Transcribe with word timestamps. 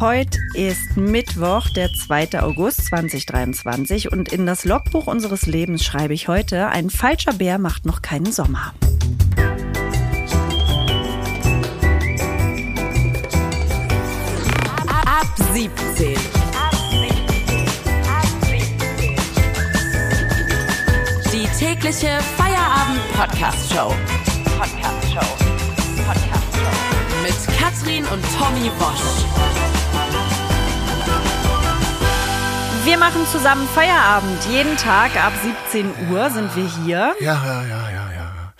Heute 0.00 0.40
ist 0.54 0.96
Mittwoch, 0.96 1.68
der 1.70 1.88
2. 1.92 2.42
August 2.42 2.86
2023 2.86 4.10
und 4.10 4.32
in 4.32 4.44
das 4.44 4.64
Logbuch 4.64 5.06
unseres 5.06 5.46
Lebens 5.46 5.84
schreibe 5.84 6.14
ich 6.14 6.26
heute, 6.26 6.66
ein 6.66 6.90
falscher 6.90 7.32
Bär 7.32 7.58
macht 7.58 7.86
noch 7.86 8.02
keinen 8.02 8.32
Sommer. 8.32 8.74
Ab 14.88 15.32
17. 15.54 16.16
Die 21.32 21.46
tägliche 21.58 22.18
Feierabend-Podcast-Show. 22.36 23.94
Podcast-Show. 24.58 25.36
Podcast-Show. 26.04 27.22
Mit 27.22 27.58
Katrin 27.58 28.04
und 28.06 28.24
Tommy 28.38 28.70
Bosch. 28.80 29.73
Wir 32.84 32.98
machen 32.98 33.26
zusammen 33.32 33.66
Feierabend. 33.68 34.44
Jeden 34.50 34.76
Tag 34.76 35.16
ab 35.16 35.32
17 35.72 36.10
Uhr 36.10 36.28
sind 36.28 36.54
wir 36.54 36.70
hier. 36.84 37.14
Ja, 37.18 37.42
ja, 37.42 37.62
ja, 37.62 37.90
ja, 37.90 38.12
ja. 38.12 38.54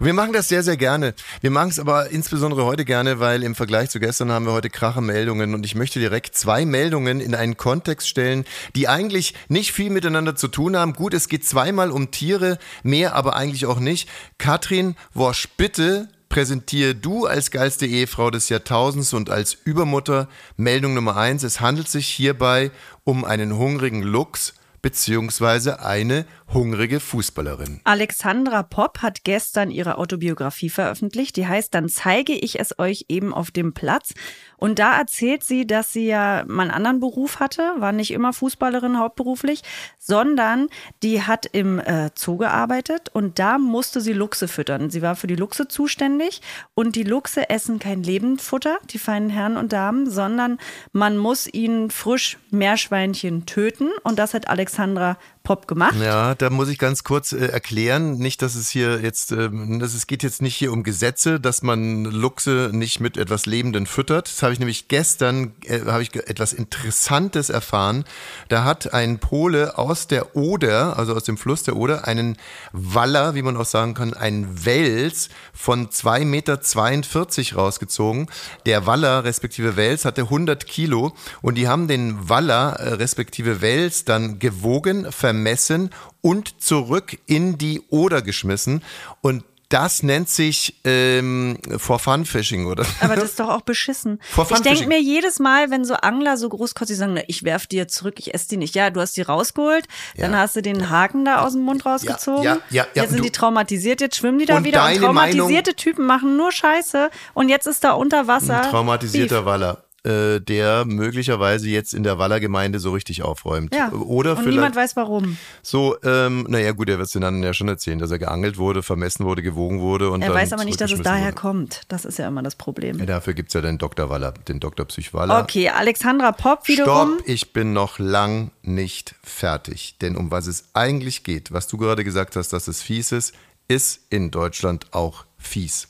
Wir 0.00 0.14
machen 0.14 0.32
das 0.32 0.48
sehr, 0.48 0.64
sehr 0.64 0.76
gerne. 0.76 1.14
Wir 1.42 1.52
machen 1.52 1.70
es 1.70 1.78
aber 1.78 2.10
insbesondere 2.10 2.64
heute 2.64 2.84
gerne, 2.84 3.20
weil 3.20 3.44
im 3.44 3.54
Vergleich 3.54 3.90
zu 3.90 4.00
gestern 4.00 4.32
haben 4.32 4.46
wir 4.46 4.52
heute 4.52 4.68
Krachermeldungen 4.68 5.54
und 5.54 5.64
ich 5.64 5.76
möchte 5.76 6.00
direkt 6.00 6.34
zwei 6.34 6.64
Meldungen 6.66 7.20
in 7.20 7.36
einen 7.36 7.56
Kontext 7.56 8.08
stellen, 8.08 8.44
die 8.74 8.88
eigentlich 8.88 9.34
nicht 9.48 9.72
viel 9.72 9.90
miteinander 9.90 10.34
zu 10.34 10.48
tun 10.48 10.76
haben. 10.76 10.92
Gut, 10.94 11.14
es 11.14 11.28
geht 11.28 11.44
zweimal 11.44 11.92
um 11.92 12.10
Tiere, 12.10 12.58
mehr 12.82 13.14
aber 13.14 13.36
eigentlich 13.36 13.66
auch 13.66 13.78
nicht. 13.78 14.08
Katrin 14.38 14.96
Worsch, 15.14 15.48
bitte 15.56 16.08
präsentiere 16.28 16.94
du 16.94 17.26
als 17.26 17.50
geilste 17.50 17.86
Ehefrau 17.86 18.30
des 18.30 18.48
Jahrtausends 18.48 19.12
und 19.12 19.30
als 19.30 19.56
Übermutter 19.64 20.28
Meldung 20.56 20.94
Nummer 20.94 21.16
eins. 21.16 21.42
Es 21.42 21.60
handelt 21.60 21.88
sich 21.88 22.08
hierbei 22.08 22.70
um 23.04 23.24
einen 23.24 23.56
hungrigen 23.56 24.02
Luchs 24.02 24.54
beziehungsweise 24.82 25.84
eine 25.84 26.24
hungrige 26.52 27.00
Fußballerin. 27.00 27.80
Alexandra 27.84 28.62
Popp 28.62 28.98
hat 29.02 29.24
gestern 29.24 29.70
ihre 29.70 29.98
Autobiografie 29.98 30.70
veröffentlicht. 30.70 31.36
Die 31.36 31.46
heißt 31.46 31.74
Dann 31.74 31.88
zeige 31.88 32.32
ich 32.32 32.60
es 32.60 32.78
euch 32.78 33.06
eben 33.08 33.34
auf 33.34 33.50
dem 33.50 33.74
Platz. 33.74 34.14
Und 34.58 34.78
da 34.78 34.98
erzählt 34.98 35.44
sie, 35.44 35.66
dass 35.66 35.92
sie 35.92 36.06
ja 36.06 36.44
mal 36.46 36.62
einen 36.62 36.70
anderen 36.72 37.00
Beruf 37.00 37.40
hatte, 37.40 37.74
war 37.78 37.92
nicht 37.92 38.10
immer 38.10 38.32
Fußballerin 38.32 38.98
hauptberuflich, 38.98 39.62
sondern 39.98 40.68
die 41.02 41.22
hat 41.22 41.46
im 41.46 41.78
äh, 41.78 42.10
Zoo 42.14 42.36
gearbeitet 42.36 43.08
und 43.12 43.38
da 43.38 43.58
musste 43.58 44.00
sie 44.00 44.12
Luchse 44.12 44.48
füttern. 44.48 44.90
Sie 44.90 45.00
war 45.00 45.16
für 45.16 45.28
die 45.28 45.36
Luchse 45.36 45.68
zuständig 45.68 46.42
und 46.74 46.96
die 46.96 47.04
Luchse 47.04 47.48
essen 47.48 47.78
kein 47.78 48.02
Lebendfutter, 48.02 48.78
die 48.90 48.98
feinen 48.98 49.30
Herren 49.30 49.56
und 49.56 49.72
Damen, 49.72 50.10
sondern 50.10 50.58
man 50.92 51.16
muss 51.16 51.46
ihnen 51.46 51.90
frisch 51.90 52.38
Meerschweinchen 52.50 53.46
töten 53.46 53.88
und 54.02 54.18
das 54.18 54.34
hat 54.34 54.48
Alexandra 54.48 55.16
Pop 55.48 55.66
gemacht. 55.66 55.94
Ja, 55.98 56.34
da 56.34 56.50
muss 56.50 56.68
ich 56.68 56.76
ganz 56.76 57.04
kurz 57.04 57.32
äh, 57.32 57.46
erklären, 57.46 58.18
nicht, 58.18 58.42
dass 58.42 58.54
es 58.54 58.68
hier 58.68 59.00
jetzt, 59.00 59.32
äh, 59.32 59.48
dass 59.78 59.94
es 59.94 60.06
geht 60.06 60.22
jetzt 60.22 60.42
nicht 60.42 60.54
hier 60.54 60.70
um 60.70 60.82
Gesetze, 60.82 61.40
dass 61.40 61.62
man 61.62 62.04
Luchse 62.04 62.68
nicht 62.74 63.00
mit 63.00 63.16
etwas 63.16 63.46
Lebenden 63.46 63.86
füttert. 63.86 64.28
Das 64.28 64.42
habe 64.42 64.52
ich 64.52 64.58
nämlich 64.58 64.88
gestern, 64.88 65.52
äh, 65.64 65.80
habe 65.86 66.02
ich 66.02 66.14
etwas 66.14 66.52
Interessantes 66.52 67.48
erfahren. 67.48 68.04
Da 68.50 68.64
hat 68.64 68.92
ein 68.92 69.20
Pole 69.20 69.78
aus 69.78 70.06
der 70.06 70.36
Oder, 70.36 70.98
also 70.98 71.14
aus 71.14 71.24
dem 71.24 71.38
Fluss 71.38 71.62
der 71.62 71.76
Oder, 71.76 72.06
einen 72.06 72.36
Waller, 72.72 73.34
wie 73.34 73.40
man 73.40 73.56
auch 73.56 73.64
sagen 73.64 73.94
kann, 73.94 74.12
einen 74.12 74.66
Wels 74.66 75.30
von 75.54 75.88
2,42 75.88 76.24
Meter 76.26 77.56
rausgezogen. 77.56 78.26
Der 78.66 78.84
Waller 78.84 79.24
respektive 79.24 79.76
Wels 79.76 80.04
hatte 80.04 80.24
100 80.24 80.66
Kilo 80.66 81.14
und 81.40 81.54
die 81.54 81.68
haben 81.68 81.88
den 81.88 82.28
Waller 82.28 82.74
äh, 82.74 82.92
respektive 82.92 83.62
Wels 83.62 84.04
dann 84.04 84.38
gewogen, 84.38 85.10
vermehrt 85.10 85.37
vermessen 85.38 85.90
und 86.20 86.60
zurück 86.60 87.18
in 87.26 87.58
die 87.58 87.80
Oder 87.90 88.22
geschmissen. 88.22 88.82
Und 89.22 89.44
das 89.68 90.02
nennt 90.02 90.30
sich 90.30 90.80
ähm, 90.84 91.58
For 91.76 91.98
Fun 91.98 92.24
Fishing, 92.24 92.66
oder? 92.66 92.86
Aber 93.00 93.16
das 93.16 93.24
ist 93.24 93.40
doch 93.40 93.50
auch 93.50 93.60
beschissen. 93.60 94.18
For 94.30 94.46
fun 94.46 94.56
ich 94.56 94.62
denke 94.62 94.86
mir 94.86 95.00
jedes 95.00 95.38
Mal, 95.38 95.70
wenn 95.70 95.84
so 95.84 95.94
Angler 95.94 96.38
so 96.38 96.48
großkotzig 96.48 96.96
sagen, 96.96 97.12
na, 97.14 97.20
ich 97.28 97.44
werf 97.44 97.66
die 97.66 97.76
jetzt 97.76 97.94
zurück, 97.94 98.14
ich 98.18 98.32
esse 98.32 98.48
die 98.48 98.56
nicht. 98.56 98.74
Ja, 98.74 98.88
du 98.88 99.00
hast 99.00 99.16
die 99.18 99.22
rausgeholt, 99.22 99.84
ja. 100.16 100.26
dann 100.26 100.36
hast 100.36 100.56
du 100.56 100.62
den 100.62 100.88
Haken 100.88 101.26
da 101.26 101.42
aus 101.42 101.52
dem 101.52 101.62
Mund 101.62 101.84
rausgezogen. 101.84 102.42
Ja, 102.42 102.58
ja, 102.70 102.86
ja, 102.94 103.02
Jetzt 103.02 103.12
sind 103.12 103.24
die 103.24 103.30
traumatisiert, 103.30 104.00
jetzt 104.00 104.16
schwimmen 104.16 104.38
die 104.38 104.46
da 104.46 104.64
wieder. 104.64 104.86
Und 104.86 104.96
traumatisierte 104.96 105.52
Meinung, 105.52 105.76
Typen 105.76 106.06
machen 106.06 106.38
nur 106.38 106.50
Scheiße. 106.50 107.10
Und 107.34 107.50
jetzt 107.50 107.66
ist 107.66 107.84
da 107.84 107.92
unter 107.92 108.26
Wasser. 108.26 108.62
Ein 108.62 108.70
traumatisierter 108.70 109.42
Beef. 109.42 109.44
Waller 109.44 109.87
äh, 110.04 110.40
der 110.40 110.84
möglicherweise 110.84 111.68
jetzt 111.68 111.92
in 111.92 112.02
der 112.02 112.18
Waller 112.18 112.38
Gemeinde 112.40 112.78
so 112.78 112.92
richtig 112.92 113.22
aufräumt. 113.22 113.74
Ja. 113.74 113.90
Oder 113.92 114.38
und 114.38 114.46
niemand 114.46 114.76
weiß 114.76 114.94
warum. 114.96 115.36
So, 115.62 115.96
ähm, 116.04 116.46
naja 116.48 116.72
gut, 116.72 116.88
er 116.88 116.98
wird 116.98 117.06
es 117.06 117.12
den 117.12 117.24
anderen 117.24 117.42
ja 117.42 117.52
schon 117.52 117.68
erzählen, 117.68 117.98
dass 117.98 118.10
er 118.10 118.18
geangelt 118.18 118.58
wurde, 118.58 118.82
vermessen 118.82 119.24
wurde, 119.24 119.42
gewogen 119.42 119.80
wurde. 119.80 120.10
Und 120.10 120.22
er 120.22 120.32
weiß 120.32 120.52
aber 120.52 120.64
nicht, 120.64 120.80
dass 120.80 120.92
es 120.92 121.02
daher 121.02 121.26
wurde. 121.26 121.34
kommt. 121.34 121.80
Das 121.88 122.04
ist 122.04 122.18
ja 122.18 122.28
immer 122.28 122.42
das 122.42 122.54
Problem. 122.54 122.98
Ja, 122.98 123.06
dafür 123.06 123.34
gibt 123.34 123.48
es 123.48 123.54
ja 123.54 123.60
den 123.60 123.78
Dr. 123.78 124.08
Waller, 124.08 124.32
den 124.46 124.60
Dr. 124.60 124.86
Psych 124.86 125.12
Waller. 125.14 125.40
Okay, 125.42 125.68
Alexandra 125.68 126.32
Popp 126.32 126.68
wiederum. 126.68 127.14
Stopp, 127.14 127.28
ich 127.28 127.52
bin 127.52 127.72
noch 127.72 127.98
lang 127.98 128.52
nicht 128.62 129.14
fertig. 129.22 129.96
Denn 130.00 130.16
um 130.16 130.30
was 130.30 130.46
es 130.46 130.66
eigentlich 130.74 131.24
geht, 131.24 131.52
was 131.52 131.66
du 131.66 131.76
gerade 131.76 132.04
gesagt 132.04 132.36
hast, 132.36 132.52
dass 132.52 132.68
es 132.68 132.82
fies 132.82 133.12
ist, 133.12 133.34
ist 133.66 134.00
in 134.10 134.30
Deutschland 134.30 134.86
auch 134.92 135.24
fies. 135.38 135.88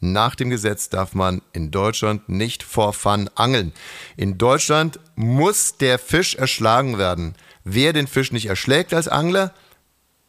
Nach 0.00 0.36
dem 0.36 0.50
Gesetz 0.50 0.88
darf 0.88 1.14
man 1.14 1.42
in 1.52 1.70
Deutschland 1.70 2.28
nicht 2.28 2.62
vor 2.62 2.92
Fun 2.92 3.28
angeln. 3.34 3.72
In 4.16 4.38
Deutschland 4.38 5.00
muss 5.16 5.76
der 5.76 5.98
Fisch 5.98 6.36
erschlagen 6.36 6.98
werden. 6.98 7.34
Wer 7.64 7.92
den 7.92 8.06
Fisch 8.06 8.30
nicht 8.30 8.46
erschlägt 8.46 8.94
als 8.94 9.08
Angler, 9.08 9.52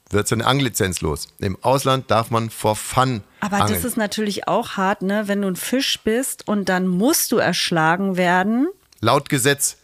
wird 0.09 0.27
seine 0.27 0.47
Angellizenz 0.47 1.01
los. 1.01 1.27
Im 1.39 1.55
Ausland 1.63 2.09
darf 2.09 2.31
man 2.31 2.49
vor 2.49 2.75
Fun 2.75 3.21
Aber 3.41 3.57
angeln. 3.57 3.75
das 3.75 3.83
ist 3.83 3.95
natürlich 3.95 4.47
auch 4.47 4.71
hart, 4.71 5.03
ne? 5.03 5.27
Wenn 5.27 5.43
du 5.43 5.47
ein 5.47 5.55
Fisch 5.55 5.99
bist 6.03 6.47
und 6.47 6.67
dann 6.67 6.87
musst 6.87 7.31
du 7.31 7.37
erschlagen 7.37 8.17
werden. 8.17 8.67
Laut 9.01 9.29
Gesetz. 9.29 9.77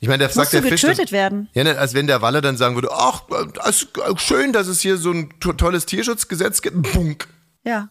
Ich 0.00 0.06
meine, 0.06 0.18
der 0.18 0.28
sagt 0.28 0.52
der 0.52 0.62
Fisch. 0.62 0.82
getötet 0.82 1.10
werden. 1.10 1.48
Ja, 1.54 1.64
ne, 1.64 1.76
als 1.76 1.92
wenn 1.92 2.06
der 2.06 2.22
Waller 2.22 2.40
dann 2.40 2.56
sagen 2.56 2.76
würde, 2.76 2.90
ach, 2.92 3.22
schön, 4.16 4.52
dass 4.52 4.68
es 4.68 4.80
hier 4.80 4.96
so 4.96 5.10
ein 5.10 5.30
tolles 5.40 5.86
Tierschutzgesetz 5.86 6.62
gibt. 6.62 6.92
Bunk. 6.92 7.26
Ja. 7.64 7.88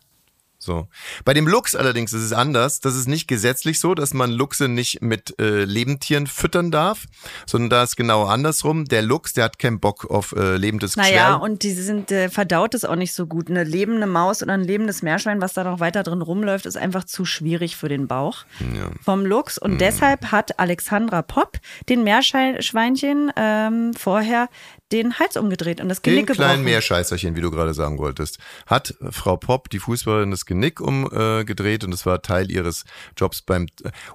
So. 0.60 0.88
Bei 1.24 1.34
dem 1.34 1.48
Luchs 1.48 1.76
allerdings 1.76 2.14
ist 2.14 2.24
es 2.24 2.34
anders. 2.34 2.80
Das 2.80 2.96
ist 2.96 3.08
nicht 3.08 3.28
gesetzlich 3.28 3.80
so, 3.80 3.94
dass 3.94 4.14
man 4.14 4.32
Luchse 4.32 4.68
nicht 4.68 5.02
mit 5.02 5.40
äh, 5.40 5.64
Lebendtieren 5.66 6.26
füttern 6.26 6.72
darf, 6.72 7.06
sondern 7.46 7.70
da 7.70 7.84
ist 7.84 7.96
genau 7.96 8.26
andersrum. 8.26 8.86
Der 8.86 9.04
Luchs, 9.04 9.34
der 9.34 9.46
hat 9.46 9.60
keinen 9.60 9.80
Bock 9.80 10.10
auf 10.10 10.34
äh, 10.34 10.58
lebendes 10.58 10.96
Geschwär. 10.96 11.12
Naja, 11.12 11.36
und 11.36 11.62
die 11.62 11.72
sind, 11.72 12.12
äh, 12.12 12.30
verdaut 12.30 12.74
es 12.74 12.86
auch 12.86 12.96
nicht 12.96 13.14
so 13.14 13.28
gut. 13.28 13.50
Eine 13.50 13.64
lebende 13.64 14.08
Maus 14.08 14.42
oder 14.42 14.54
ein 14.54 14.64
lebendes 14.64 15.04
Meerschwein, 15.04 15.42
was 15.42 15.54
da 15.54 15.64
noch 15.64 15.80
weiter 15.80 16.02
drin 16.04 16.22
rumläuft, 16.22 16.66
ist 16.66 16.78
einfach 16.78 17.04
zu 17.04 17.24
schwierig 17.24 17.78
für 17.78 17.88
den 17.88 18.08
Bauch 18.08 18.46
ja. 18.60 18.90
vom 19.04 19.26
Luchs. 19.26 19.58
Und 19.60 19.74
mhm. 19.74 19.78
deshalb 19.78 20.32
hat 20.32 20.60
Alexandra 20.60 21.22
Popp 21.22 21.60
den 21.88 22.04
Meerschweinchen 22.04 23.32
ähm, 23.36 23.94
vorher 23.94 24.50
den 24.92 25.20
Hals 25.20 25.38
umgedreht 25.38 25.82
und 25.82 25.90
das 25.90 26.02
Genick 26.02 26.20
den 26.20 26.26
gebrochen. 26.28 26.46
kleinen 26.46 26.64
Meerscheißerchen, 26.64 27.36
wie 27.36 27.42
du 27.42 27.52
gerade 27.52 27.74
sagen 27.74 27.98
wolltest, 27.98 28.40
hat 28.66 28.96
Frau 29.12 29.38
Popp, 29.38 29.70
die 29.70 29.80
Fußballerin, 29.80 30.32
das 30.32 30.46
Genick 30.46 30.80
umgedreht 30.80 31.84
und 31.84 31.92
das 31.92 32.06
war 32.06 32.22
Teil 32.22 32.52
ihres 32.52 32.86
Jobs 33.18 33.42
beim 33.42 33.68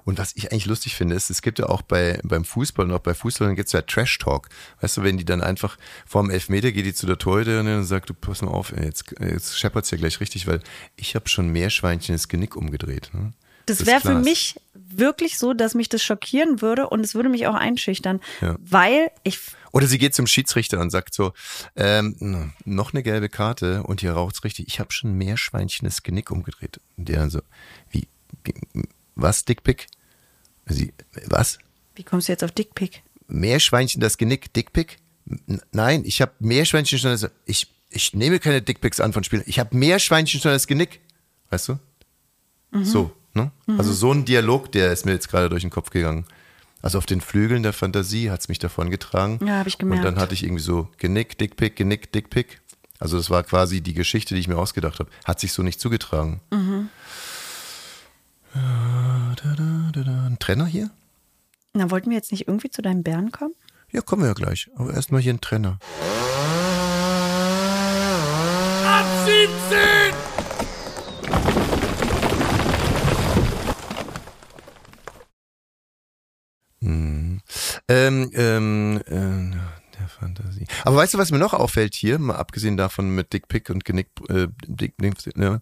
und 0.03 0.17
was 0.17 0.35
ich 0.35 0.51
eigentlich 0.51 0.65
lustig 0.65 0.95
finde, 0.95 1.15
ist, 1.15 1.29
es 1.29 1.41
gibt 1.41 1.59
ja 1.59 1.67
auch 1.67 1.81
bei 1.81 2.19
beim 2.23 2.45
Fußball 2.45 2.85
und 2.85 2.91
auch 2.91 2.99
bei 2.99 3.13
Fußballern 3.13 3.55
gibt 3.55 3.67
es 3.67 3.73
ja 3.73 3.81
Trash 3.81 4.17
Talk. 4.17 4.49
Weißt 4.81 4.97
du, 4.97 5.03
wenn 5.03 5.17
die 5.17 5.25
dann 5.25 5.41
einfach 5.41 5.77
vorm 6.05 6.29
Elfmeter 6.29 6.71
geht 6.71 6.85
die 6.85 6.93
zu 6.93 7.05
der 7.05 7.17
Torhüterin 7.17 7.67
und 7.67 7.83
sagt, 7.85 8.09
du 8.09 8.13
pass 8.13 8.41
mal 8.41 8.51
auf, 8.51 8.71
ey, 8.71 8.85
jetzt, 8.85 9.13
jetzt 9.19 9.59
scheppert's 9.59 9.91
ja 9.91 9.97
gleich 9.97 10.19
richtig, 10.19 10.47
weil 10.47 10.59
ich 10.95 11.15
habe 11.15 11.29
schon 11.29 11.49
Meerschweinchen 11.49 12.15
das 12.15 12.27
Genick 12.27 12.55
umgedreht. 12.55 13.11
Ne? 13.13 13.33
Das 13.65 13.85
wäre 13.85 14.01
für 14.01 14.15
mich 14.15 14.55
wirklich 14.73 15.37
so, 15.37 15.53
dass 15.53 15.73
mich 15.75 15.89
das 15.89 16.03
schockieren 16.03 16.61
würde 16.61 16.89
und 16.89 17.01
es 17.01 17.15
würde 17.15 17.29
mich 17.29 17.47
auch 17.47 17.55
einschüchtern, 17.55 18.19
ja. 18.41 18.55
weil 18.59 19.11
ich 19.23 19.39
oder 19.73 19.87
sie 19.87 19.97
geht 19.97 20.13
zum 20.13 20.27
Schiedsrichter 20.27 20.79
und 20.79 20.91
sagt 20.91 21.15
so, 21.15 21.33
ähm, 21.75 22.53
noch 22.63 22.93
eine 22.93 23.01
gelbe 23.01 23.27
Karte 23.27 23.81
und 23.81 24.01
hier 24.01 24.13
raucht's 24.13 24.43
richtig. 24.43 24.67
Ich 24.67 24.79
habe 24.79 24.91
schon 24.91 25.13
Meerschweinchen 25.13 25.87
das 25.87 26.03
Genick 26.03 26.29
umgedreht. 26.29 26.79
Und 26.95 27.09
der 27.09 27.27
so, 27.31 27.41
wie, 27.89 28.07
was, 29.15 29.45
Dickpick? 29.45 29.87
Sie, 30.67 30.93
was? 31.25 31.57
Wie 31.95 32.03
kommst 32.03 32.27
du 32.27 32.33
jetzt 32.33 32.43
auf 32.43 32.51
Dickpick? 32.51 33.01
Meerschweinchen 33.27 33.99
das 33.99 34.19
Genick, 34.19 34.53
Dickpick? 34.53 34.99
Nein, 35.71 36.03
ich 36.05 36.21
habe 36.21 36.33
Meerschweinchen 36.37 36.99
schon 36.99 37.09
das, 37.09 37.27
ich, 37.45 37.67
ich 37.89 38.13
nehme 38.13 38.37
keine 38.37 38.61
Dickpicks 38.61 38.99
an 38.99 39.11
von 39.11 39.23
Spielern. 39.23 39.45
Ich 39.47 39.57
habe 39.57 39.75
Meerschweinchen 39.75 40.39
schon 40.39 40.51
das 40.51 40.67
Genick. 40.67 40.99
Weißt 41.49 41.69
du? 41.69 41.79
Mhm. 42.69 42.85
So, 42.85 43.11
ne? 43.33 43.51
Mhm. 43.67 43.79
Also 43.79 43.93
so 43.93 44.11
ein 44.11 44.25
Dialog, 44.25 44.71
der 44.71 44.91
ist 44.91 45.05
mir 45.05 45.13
jetzt 45.13 45.29
gerade 45.29 45.49
durch 45.49 45.61
den 45.61 45.69
Kopf 45.69 45.89
gegangen. 45.89 46.25
Also 46.81 46.97
auf 46.97 47.05
den 47.05 47.21
Flügeln 47.21 47.63
der 47.63 47.73
Fantasie 47.73 48.29
hat 48.29 48.41
es 48.41 48.49
mich 48.49 48.59
davon 48.59 48.89
getragen. 48.89 49.39
Ja, 49.45 49.59
habe 49.59 49.69
ich 49.69 49.77
gemerkt. 49.77 50.05
Und 50.05 50.05
dann 50.05 50.21
hatte 50.21 50.33
ich 50.33 50.43
irgendwie 50.43 50.61
so 50.61 50.89
Genick, 50.97 51.37
Dickpick, 51.37 51.77
Genick, 51.77 52.11
Dickpick. 52.11 52.59
Also 52.99 53.17
das 53.17 53.29
war 53.29 53.43
quasi 53.43 53.81
die 53.81 53.93
Geschichte, 53.93 54.33
die 54.33 54.41
ich 54.41 54.47
mir 54.47 54.57
ausgedacht 54.57 54.99
habe. 54.99 55.09
Hat 55.25 55.39
sich 55.39 55.53
so 55.53 55.63
nicht 55.63 55.79
zugetragen. 55.79 56.41
Mhm. 56.51 56.89
Ein 58.53 60.37
Trenner 60.39 60.65
hier? 60.65 60.89
Na, 61.73 61.89
wollten 61.89 62.09
wir 62.09 62.17
jetzt 62.17 62.31
nicht 62.31 62.47
irgendwie 62.47 62.69
zu 62.69 62.81
deinem 62.81 63.01
Bären 63.01 63.31
kommen? 63.31 63.55
Ja, 63.91 64.01
kommen 64.01 64.23
wir 64.23 64.27
ja 64.27 64.33
gleich. 64.33 64.69
Aber 64.75 64.93
erstmal 64.93 65.21
hier 65.21 65.33
ein 65.33 65.41
Trenner. 65.41 65.79
Ab 68.85 69.05
17! 69.25 70.32
Ähm, 77.89 78.31
ähm, 78.33 79.01
äh, 79.07 79.12
Fantasie. 80.53 80.67
Aber 80.85 80.97
weißt 80.97 81.13
du, 81.13 81.17
was 81.17 81.31
mir 81.31 81.39
noch 81.39 81.53
auffällt 81.53 81.95
hier, 81.95 82.19
mal 82.19 82.35
abgesehen 82.35 82.77
davon 82.77 83.09
mit 83.09 83.33
Dick 83.33 83.47
Pick 83.47 83.69
und 83.69 83.85
Genick, 83.85 84.07
äh, 84.29 84.47
Dick, 84.65 84.93
ne, 85.35 85.61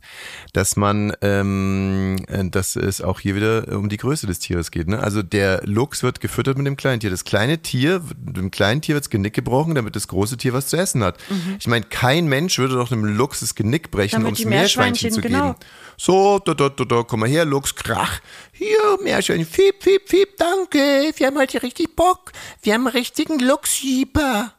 dass 0.54 0.76
man, 0.76 1.14
ähm, 1.22 2.18
äh, 2.28 2.50
dass 2.50 2.76
es 2.76 3.02
auch 3.02 3.20
hier 3.20 3.36
wieder 3.36 3.68
um 3.78 3.90
die 3.90 3.98
Größe 3.98 4.28
des 4.28 4.40
Tieres 4.40 4.72
geht. 4.72 4.88
Ne? 4.88 5.00
Also 5.00 5.24
der 5.24 5.62
Luchs 5.66 6.04
wird 6.04 6.22
gefüttert 6.22 6.58
mit 6.58 6.68
dem 6.68 6.78
kleinen 6.78 7.00
Tier. 7.00 7.10
Das 7.10 7.24
kleine 7.24 7.60
Tier, 7.60 8.02
dem 8.18 8.52
kleinen 8.52 8.82
Tier 8.82 8.96
wird 8.96 9.06
das 9.06 9.10
Genick 9.10 9.34
gebrochen, 9.34 9.76
damit 9.76 9.96
das 9.96 10.08
große 10.08 10.38
Tier 10.38 10.54
was 10.54 10.68
zu 10.68 10.78
essen 10.78 11.04
hat. 11.04 11.18
Ich 11.60 11.68
meine, 11.68 11.86
kein 11.86 12.28
Mensch 12.28 12.58
würde 12.58 12.76
doch 12.76 12.92
einem 12.92 13.06
Luchs 13.06 13.42
das 13.42 13.56
Genick 13.56 13.92
brechen, 13.92 14.26
um 14.26 14.34
es 14.34 14.46
Meerschweinchen 14.46 15.10
Meerschweinchen, 15.10 15.12
zu 15.12 15.22
genau. 15.22 15.54
geben. 15.54 15.66
So, 15.98 16.40
da, 16.40 16.54
da, 16.54 16.70
da, 16.70 16.86
da, 16.86 17.04
komm 17.04 17.22
mal 17.22 17.30
her, 17.30 17.46
Luchs, 17.46 17.76
krach. 17.76 18.20
Hier, 18.52 18.98
Meerschweinchen, 19.04 19.48
fiep, 19.48 19.84
fiep, 19.84 20.10
fiep, 20.10 20.38
danke. 20.38 21.12
Wir 21.16 21.28
haben 21.28 21.38
heute 21.38 21.62
richtig 21.64 21.96
Bock. 21.96 22.32
Wir 22.62 22.74
haben 22.74 22.88
einen 22.88 22.96
richtigen 22.96 23.40
Luchsjieber. 23.40 24.54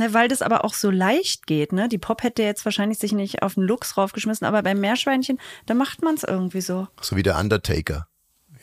Na, 0.00 0.12
weil 0.14 0.28
das 0.28 0.42
aber 0.42 0.64
auch 0.64 0.74
so 0.74 0.90
leicht 0.90 1.46
geht, 1.46 1.72
ne? 1.72 1.88
Die 1.88 1.98
Pop 1.98 2.22
hätte 2.22 2.42
jetzt 2.42 2.64
wahrscheinlich 2.64 2.98
sich 2.98 3.12
nicht 3.12 3.42
auf 3.42 3.54
den 3.54 3.64
Luchs 3.64 3.96
raufgeschmissen, 3.96 4.46
aber 4.46 4.62
beim 4.62 4.80
Meerschweinchen, 4.80 5.38
da 5.66 5.74
macht 5.74 6.02
man 6.02 6.14
es 6.14 6.24
irgendwie 6.24 6.60
so. 6.62 6.88
So 7.00 7.16
wie 7.16 7.22
der 7.22 7.38
Undertaker. 7.38 8.06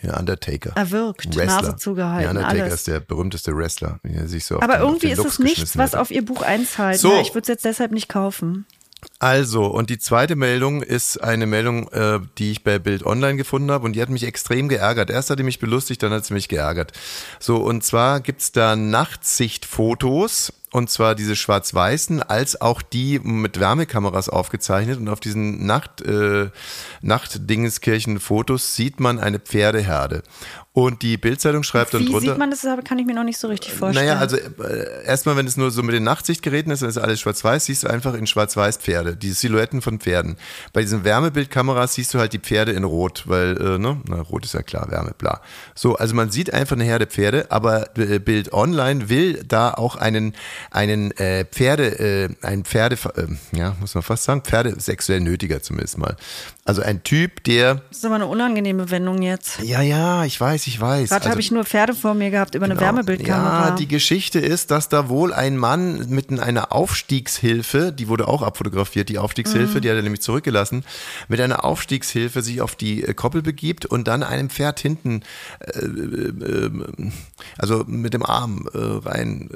Ja, 0.01 0.19
Undertaker. 0.19 0.71
Erwürgt, 0.75 1.25
Wrestler. 1.35 1.45
Nase 1.61 1.75
zugehalten, 1.77 2.23
Ja, 2.23 2.29
Undertaker 2.29 2.63
alles. 2.63 2.73
ist 2.75 2.87
der 2.87 2.99
berühmteste 2.99 3.55
Wrestler, 3.55 3.99
wie 4.03 4.15
er 4.15 4.27
sich 4.27 4.45
so 4.45 4.59
Aber 4.61 4.79
irgendwie 4.79 5.09
ist 5.11 5.17
Luchs 5.17 5.33
es 5.33 5.39
nichts, 5.39 5.77
was 5.77 5.91
hätte. 5.91 6.01
auf 6.01 6.11
ihr 6.11 6.23
Buch 6.25 6.41
einzahlt. 6.43 6.99
So. 6.99 7.09
Ne? 7.15 7.21
Ich 7.21 7.29
würde 7.29 7.41
es 7.41 7.47
jetzt 7.47 7.65
deshalb 7.65 7.91
nicht 7.91 8.07
kaufen. 8.09 8.65
Also, 9.19 9.65
und 9.65 9.89
die 9.91 9.99
zweite 9.99 10.35
Meldung 10.35 10.81
ist 10.83 11.23
eine 11.23 11.45
Meldung, 11.45 11.87
äh, 11.91 12.19
die 12.37 12.51
ich 12.51 12.63
bei 12.63 12.77
Bild 12.79 13.05
Online 13.05 13.37
gefunden 13.37 13.71
habe 13.71 13.85
und 13.85 13.93
die 13.93 14.01
hat 14.01 14.09
mich 14.09 14.23
extrem 14.23 14.69
geärgert. 14.69 15.09
Erst 15.09 15.29
hat 15.29 15.39
die 15.39 15.43
mich 15.43 15.59
belustigt, 15.59 16.01
dann 16.03 16.11
hat 16.11 16.25
sie 16.25 16.33
mich 16.33 16.47
geärgert. 16.47 16.93
So, 17.39 17.57
und 17.57 17.83
zwar 17.83 18.21
gibt's 18.21 18.51
da 18.51 18.75
Nachtsichtfotos 18.75 20.53
und 20.77 20.91
zwar 20.91 21.15
diese 21.15 21.35
schwarz-weißen, 21.35 22.21
als 22.21 22.62
auch 22.62 22.83
die 22.83 23.18
mit 23.18 23.59
Wärmekameras 23.59 24.29
aufgezeichnet. 24.29 25.00
Und 25.00 25.09
auf 25.09 25.19
diesen 25.19 25.65
Nacht, 25.65 26.01
äh, 26.01 26.51
Nachtdingenskirchen-Fotos 27.01 28.75
sieht 28.75 29.00
man 29.00 29.19
eine 29.19 29.39
Pferdeherde. 29.39 30.21
Und 30.77 31.01
die 31.01 31.18
Bildzeitung 31.18 31.63
schreibt 31.63 31.95
dann 31.95 32.01
Wie 32.01 32.06
drunter. 32.06 32.29
sieht 32.29 32.38
man 32.38 32.51
das? 32.51 32.62
Das 32.62 32.83
kann 32.83 33.00
ich 33.00 33.07
mir 33.07 33.15
noch 33.15 33.24
nicht 33.24 33.39
so 33.39 33.47
richtig 33.47 33.74
vorstellen. 33.74 34.06
Naja, 34.06 34.19
also 34.19 34.38
äh, 34.38 35.06
erstmal, 35.07 35.35
wenn 35.35 35.47
es 35.47 35.57
nur 35.57 35.71
so 35.71 35.81
mit 35.81 35.95
den 35.95 36.03
Nachtsichtgeräten 36.03 36.71
ist, 36.71 36.83
dann 36.83 36.89
ist 36.89 37.00
alles 37.00 37.19
schwarz-weiß, 37.19 37.65
siehst 37.65 37.81
du 37.81 37.88
einfach 37.88 38.13
in 38.13 38.27
schwarz-weiß 38.27 38.77
Pferde, 38.77 39.15
die 39.15 39.31
Silhouetten 39.31 39.81
von 39.81 40.00
Pferden. 40.00 40.38
Bei 40.74 40.81
diesen 40.81 41.03
Wärmebildkameras 41.03 41.95
siehst 41.95 42.13
du 42.13 42.19
halt 42.19 42.33
die 42.33 42.38
Pferde 42.38 42.74
in 42.74 42.83
Rot, 42.83 43.24
weil, 43.25 43.57
äh, 43.59 43.79
ne, 43.79 44.00
na, 44.07 44.21
Rot 44.21 44.45
ist 44.45 44.53
ja 44.53 44.62
klar, 44.62 44.91
Wärme, 44.91 45.15
bla. 45.18 45.41
So, 45.74 45.95
also 45.95 46.13
man 46.13 46.29
sieht 46.29 46.53
einfach 46.53 46.75
eine 46.75 46.83
Herde 46.83 47.07
Pferde, 47.07 47.47
aber 47.50 47.97
äh, 47.97 48.19
Bild 48.19 48.53
Online 48.53 49.09
will 49.09 49.44
da 49.47 49.73
auch 49.73 49.95
einen, 49.95 50.35
einen 50.69 51.09
äh, 51.18 51.45
Pferde, 51.45 51.97
äh, 52.00 52.30
ein 52.44 52.65
Pferde, 52.65 52.97
äh, 53.15 53.57
ja, 53.57 53.75
muss 53.80 53.95
man 53.95 54.03
fast 54.03 54.25
sagen, 54.25 54.44
Pferde 54.44 54.80
sexuell 54.80 55.21
nötiger 55.21 55.63
zumindest 55.63 55.97
mal. 55.97 56.15
Also 56.67 56.81
ein 56.81 57.01
Typ, 57.03 57.45
der, 57.45 57.75
das 57.75 57.99
ist 57.99 58.05
aber 58.05 58.15
eine 58.15 58.25
unangenehme 58.27 58.91
Wendung 58.91 59.21
jetzt. 59.21 59.59
ja, 59.63 59.81
ja, 59.81 60.25
ich 60.25 60.39
weiß, 60.39 60.67
ich 60.67 60.79
weiß. 60.81 61.07
Gerade 61.09 61.21
Also- 61.21 61.29
habe 61.31 61.39
ich 61.39 61.49
nur 61.49 61.63
Pferde 61.63 61.95
vor 61.95 62.13
mir 62.13 62.29
gehabt 62.29 62.55
über 62.55 62.65
eine 62.65 62.73
Genau. 62.75 62.87
Wärmebildkamera. 62.87 63.69
Ja, 63.69 63.75
die 63.75 63.87
Geschichte 63.87 64.39
ist, 64.39 64.69
dass 64.69 64.89
da 64.89 65.07
wohl 65.07 65.33
ein 65.33 65.55
Mann 65.55 66.09
mit 66.09 66.29
einer 66.39 66.73
Aufstiegshilfe, 66.73 67.93
die 67.93 68.09
wurde 68.09 68.27
auch 68.27 68.41
abfotografiert, 68.41 69.07
die 69.07 69.17
Aufstiegshilfe, 69.17 69.77
Mhm. 69.77 69.81
die 69.81 69.89
hat 69.89 69.95
er 69.95 70.01
nämlich 70.01 70.21
zurückgelassen, 70.21 70.83
mit 71.29 71.39
einer 71.39 71.63
Aufstiegshilfe 71.63 72.41
sich 72.41 72.59
auf 72.61 72.75
die 72.75 73.01
äh, 73.03 73.13
Koppel 73.13 73.41
begibt 73.41 73.85
und 73.85 74.09
dann 74.09 74.21
einem 74.23 74.49
Pferd 74.49 74.81
hinten, 74.81 75.21
äh, 75.61 75.79
äh, 75.79 76.65
äh, 76.65 76.71
also 77.57 77.85
mit 77.87 78.13
dem 78.13 78.25
Arm 78.25 78.67
äh, 78.73 78.77
rein, 79.07 79.49
äh, 79.53 79.55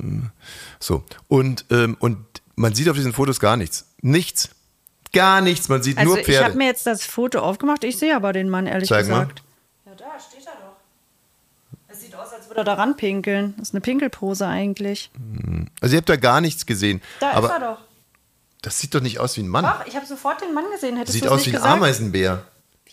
ähm, 0.00 0.30
so. 0.78 1.02
Und, 1.26 1.64
ähm, 1.70 1.96
und 1.98 2.18
man 2.54 2.72
sieht 2.74 2.88
auf 2.88 2.96
diesen 2.96 3.12
Fotos 3.12 3.40
gar 3.40 3.56
nichts. 3.56 3.86
Nichts. 4.00 4.50
Gar 5.12 5.40
nichts. 5.40 5.68
Man 5.68 5.82
sieht 5.82 5.98
also 5.98 6.10
nur 6.10 6.18
ich 6.20 6.26
Pferde. 6.26 6.44
habe 6.44 6.56
mir 6.56 6.66
jetzt 6.66 6.86
das 6.86 7.04
Foto 7.04 7.40
aufgemacht. 7.40 7.82
Ich 7.84 7.98
sehe 7.98 8.14
aber 8.14 8.32
den 8.32 8.48
Mann 8.48 8.66
ehrlich 8.66 8.88
Zeig 8.88 9.08
mal. 9.08 9.20
gesagt. 9.24 9.42
Ja, 9.86 9.92
da 9.96 10.04
steht 10.20 10.46
er 10.46 10.52
doch. 10.52 10.76
Es 11.88 12.00
sieht 12.00 12.14
aus, 12.14 12.32
als 12.32 12.48
würde 12.48 12.60
er 12.60 12.64
da 12.64 12.74
ranpinkeln. 12.74 13.54
Das 13.58 13.68
ist 13.70 13.74
eine 13.74 13.80
Pinkelpose 13.80 14.46
eigentlich. 14.46 15.10
also 15.80 15.94
ihr 15.94 15.98
habt 15.98 16.08
da 16.08 16.16
gar 16.16 16.40
nichts 16.40 16.64
gesehen. 16.66 17.00
Da 17.18 17.32
aber 17.32 17.48
ist 17.48 17.52
er 17.54 17.60
doch. 17.72 17.78
das 18.62 18.78
sieht 18.78 18.94
doch 18.94 19.00
nicht 19.00 19.18
aus 19.18 19.36
wie 19.36 19.42
ein 19.42 19.48
Mann. 19.48 19.64
Ach, 19.64 19.84
ich 19.86 19.96
habe 19.96 20.06
sofort 20.06 20.40
den 20.42 20.54
Mann 20.54 20.64
gesehen. 20.72 20.96
Hättest 20.96 21.14
Sieht 21.14 21.26
aus 21.26 21.40
nicht 21.40 21.46
wie 21.46 21.50
ein 21.50 21.62
gesagt? 21.62 21.74
Ameisenbär. 21.74 22.44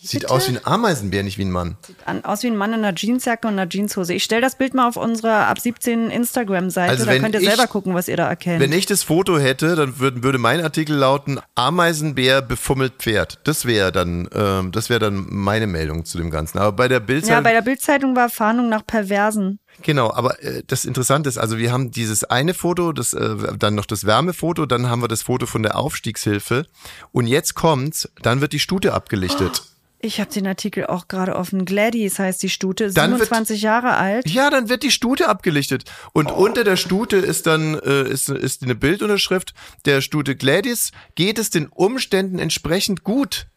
Sieht 0.02 0.20
bitte? 0.20 0.32
aus 0.32 0.48
wie 0.48 0.56
ein 0.56 0.64
Ameisenbär, 0.64 1.22
nicht 1.22 1.38
wie 1.38 1.44
ein 1.44 1.50
Mann. 1.50 1.76
An, 2.06 2.24
aus 2.24 2.42
wie 2.42 2.46
ein 2.48 2.56
Mann 2.56 2.72
in 2.72 2.84
einer 2.84 2.96
Jeansjacke 2.96 3.46
und 3.48 3.54
einer 3.54 3.68
Jeanshose. 3.68 4.14
Ich 4.14 4.24
stelle 4.24 4.40
das 4.40 4.56
Bild 4.56 4.74
mal 4.74 4.86
auf 4.88 4.96
unserer 4.96 5.46
ab 5.48 5.58
17 5.60 6.10
Instagram-Seite. 6.10 6.90
Also 6.90 7.04
da 7.04 7.18
könnt 7.18 7.34
ihr 7.34 7.40
ich- 7.40 7.48
selber 7.48 7.66
gucken, 7.66 7.94
was 7.94 8.08
ihr 8.08 8.16
da 8.16 8.28
erkennt. 8.28 8.60
Wenn 8.60 8.72
ich 8.72 8.86
das 8.86 9.02
Foto 9.02 9.38
hätte, 9.38 9.74
dann 9.74 9.98
würde, 9.98 10.22
würde 10.22 10.38
mein 10.38 10.60
Artikel 10.62 10.94
lauten: 10.96 11.40
Ameisenbär 11.54 12.42
befummelt 12.42 12.94
Pferd. 12.98 13.38
Das 13.44 13.64
wäre 13.64 13.92
dann, 13.92 14.28
ähm, 14.34 14.72
das 14.72 14.88
wäre 14.90 15.00
dann 15.00 15.26
meine 15.28 15.66
Meldung 15.66 16.04
zu 16.04 16.18
dem 16.18 16.30
Ganzen. 16.30 16.58
Aber 16.58 16.72
bei 16.72 16.88
der 16.88 16.98
ja, 16.98 17.04
Bildzeitung, 17.04 17.44
bei 17.44 17.52
der 17.52 17.62
Bildzeitung 17.62 18.16
war 18.16 18.28
Fahndung 18.28 18.68
nach 18.68 18.86
Perversen. 18.86 19.58
genau. 19.82 20.12
Aber 20.12 20.42
äh, 20.42 20.62
das 20.66 20.84
Interessante 20.84 21.28
ist, 21.28 21.38
also 21.38 21.58
wir 21.58 21.72
haben 21.72 21.90
dieses 21.90 22.24
eine 22.24 22.54
Foto, 22.54 22.92
das 22.92 23.12
äh, 23.12 23.36
dann 23.58 23.74
noch 23.74 23.86
das 23.86 24.04
Wärmefoto, 24.06 24.66
dann 24.66 24.88
haben 24.88 25.02
wir 25.02 25.08
das 25.08 25.22
Foto 25.22 25.46
von 25.46 25.62
der 25.62 25.76
Aufstiegshilfe 25.76 26.66
und 27.12 27.26
jetzt 27.26 27.54
kommt's, 27.54 28.08
dann 28.22 28.40
wird 28.40 28.52
die 28.52 28.58
Stute 28.58 28.94
abgelichtet. 28.94 29.62
Ich 30.00 30.20
habe 30.20 30.30
den 30.32 30.46
Artikel 30.46 30.86
auch 30.86 31.08
gerade 31.08 31.34
offen. 31.34 31.64
Gladys 31.64 32.20
heißt 32.20 32.40
die 32.42 32.48
Stute, 32.50 32.92
Dann 32.92 33.10
wird- 33.18 33.22
27 33.28 33.62
Jahre 33.62 33.96
alt. 33.96 34.30
Ja, 34.30 34.48
dann 34.48 34.68
wird 34.68 34.84
die 34.84 34.92
Stute 34.92 35.28
abgelichtet. 35.28 35.84
Und 36.12 36.30
unter 36.30 36.62
der 36.62 36.76
Stute 36.76 37.16
ist 37.16 37.48
dann 37.48 37.74
äh, 37.80 38.02
ist, 38.08 38.28
ist 38.28 38.62
eine 38.62 38.76
Bildunterschrift 38.76 39.54
der 39.86 40.00
Stute 40.00 40.36
Gladys. 40.36 40.92
Geht 41.16 41.38
es 41.38 41.50
den 41.50 41.66
Umständen 41.66 42.38
entsprechend 42.38 43.02
gut? 43.02 43.48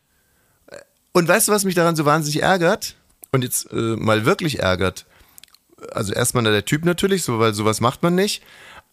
Und 1.13 1.27
weißt 1.27 1.47
du, 1.47 1.51
was 1.51 1.63
mich 1.63 1.75
daran 1.75 1.95
so 1.95 2.05
wahnsinnig 2.05 2.41
ärgert? 2.41 2.95
Und 3.31 3.43
jetzt 3.43 3.71
äh, 3.71 3.75
mal 3.75 4.25
wirklich 4.25 4.59
ärgert. 4.59 5.05
Also 5.91 6.11
erstmal 6.13 6.43
der 6.43 6.65
Typ 6.65 6.85
natürlich, 6.85 7.23
so, 7.23 7.37
weil 7.39 7.53
sowas 7.53 7.81
macht 7.81 8.01
man 8.03 8.15
nicht. 8.15 8.41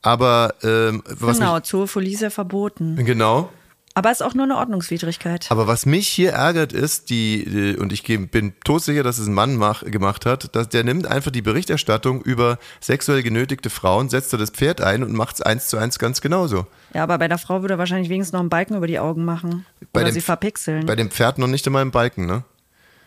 Aber 0.03 0.55
ähm, 0.63 1.03
was 1.07 1.39
Genau, 1.39 1.59
Zoophobie 1.61 2.13
ist 2.13 2.21
ja 2.23 2.31
verboten. 2.31 2.97
genau. 3.05 3.51
Aber 3.99 4.13
ist 4.13 4.23
auch 4.23 4.35
nur 4.35 4.45
eine 4.45 4.57
Ordnungswidrigkeit. 4.57 5.47
Aber 5.51 5.67
was 5.67 5.85
mich 5.85 6.07
hier 6.07 6.31
ärgert 6.31 6.73
ist, 6.73 7.11
die, 7.11 7.77
und 7.81 7.93
ich 7.93 8.05
bin 8.05 8.53
todsicher, 8.65 9.03
dass 9.03 9.19
es 9.19 9.27
ein 9.27 9.35
Mann 9.35 9.57
mach, 9.57 9.83
gemacht 9.83 10.25
hat, 10.25 10.55
dass 10.55 10.69
der 10.69 10.85
nimmt 10.85 11.09
einfach 11.09 11.33
die 11.33 11.43
Berichterstattung 11.43 12.23
über 12.23 12.59
sexuell 12.81 13.25
genötigte 13.25 13.71
Frauen, 13.71 14.09
setzt 14.09 14.33
da 14.33 14.37
das 14.37 14.51
Pferd 14.51 14.81
ein 14.83 15.03
und 15.03 15.15
macht 15.15 15.35
es 15.35 15.43
eins 15.43 15.67
zu 15.67 15.79
eins 15.79 15.99
ganz 15.99 16.21
genauso. 16.21 16.69
Ja, 16.95 17.03
aber 17.03 17.19
bei 17.19 17.27
der 17.27 17.39
Frau 17.39 17.61
würde 17.63 17.75
er 17.75 17.79
wahrscheinlich 17.79 18.09
wenigstens 18.09 18.35
noch 18.35 18.41
einen 18.41 18.51
Balken 18.51 18.77
über 18.77 18.87
die 18.87 19.01
Augen 19.01 19.25
machen. 19.25 19.67
Bei 19.93 20.03
Oder 20.03 20.11
dem- 20.11 20.15
sie 20.15 20.21
verpixeln. 20.21 20.87
Bei 20.87 20.95
dem 20.95 21.11
Pferd 21.11 21.39
noch 21.39 21.49
nicht 21.49 21.67
einmal 21.67 21.83
im 21.83 21.91
Balken, 21.91 22.27
ne? 22.27 22.45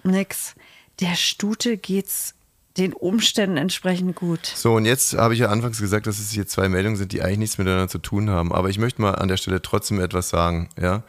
Nix. 0.04 0.56
Der 1.00 1.16
Stute 1.16 1.78
geht's 1.78 2.34
den 2.78 2.94
Umständen 2.94 3.58
entsprechend 3.58 4.16
gut. 4.16 4.46
So, 4.46 4.74
und 4.74 4.86
jetzt 4.86 5.14
habe 5.14 5.34
ich 5.34 5.42
ja 5.42 5.50
anfangs 5.50 5.80
gesagt, 5.80 6.08
dass 6.08 6.20
es 6.20 6.32
hier 6.32 6.48
zwei 6.48 6.70
Meldungen 6.70 6.98
sind, 6.98 7.12
die 7.12 7.22
eigentlich 7.22 7.40
nichts 7.40 7.58
miteinander 7.58 7.88
zu 7.88 8.00
tun 8.00 8.30
haben. 8.30 8.52
Aber 8.54 8.70
ich 8.70 8.80
möchte 8.80 9.02
mal 9.02 9.16
an 9.16 9.28
der 9.28 9.38
Stelle 9.38 9.62
trotzdem 9.62 10.00
etwas 10.00 10.30
sagen, 10.30 10.70
ja. 10.80 11.04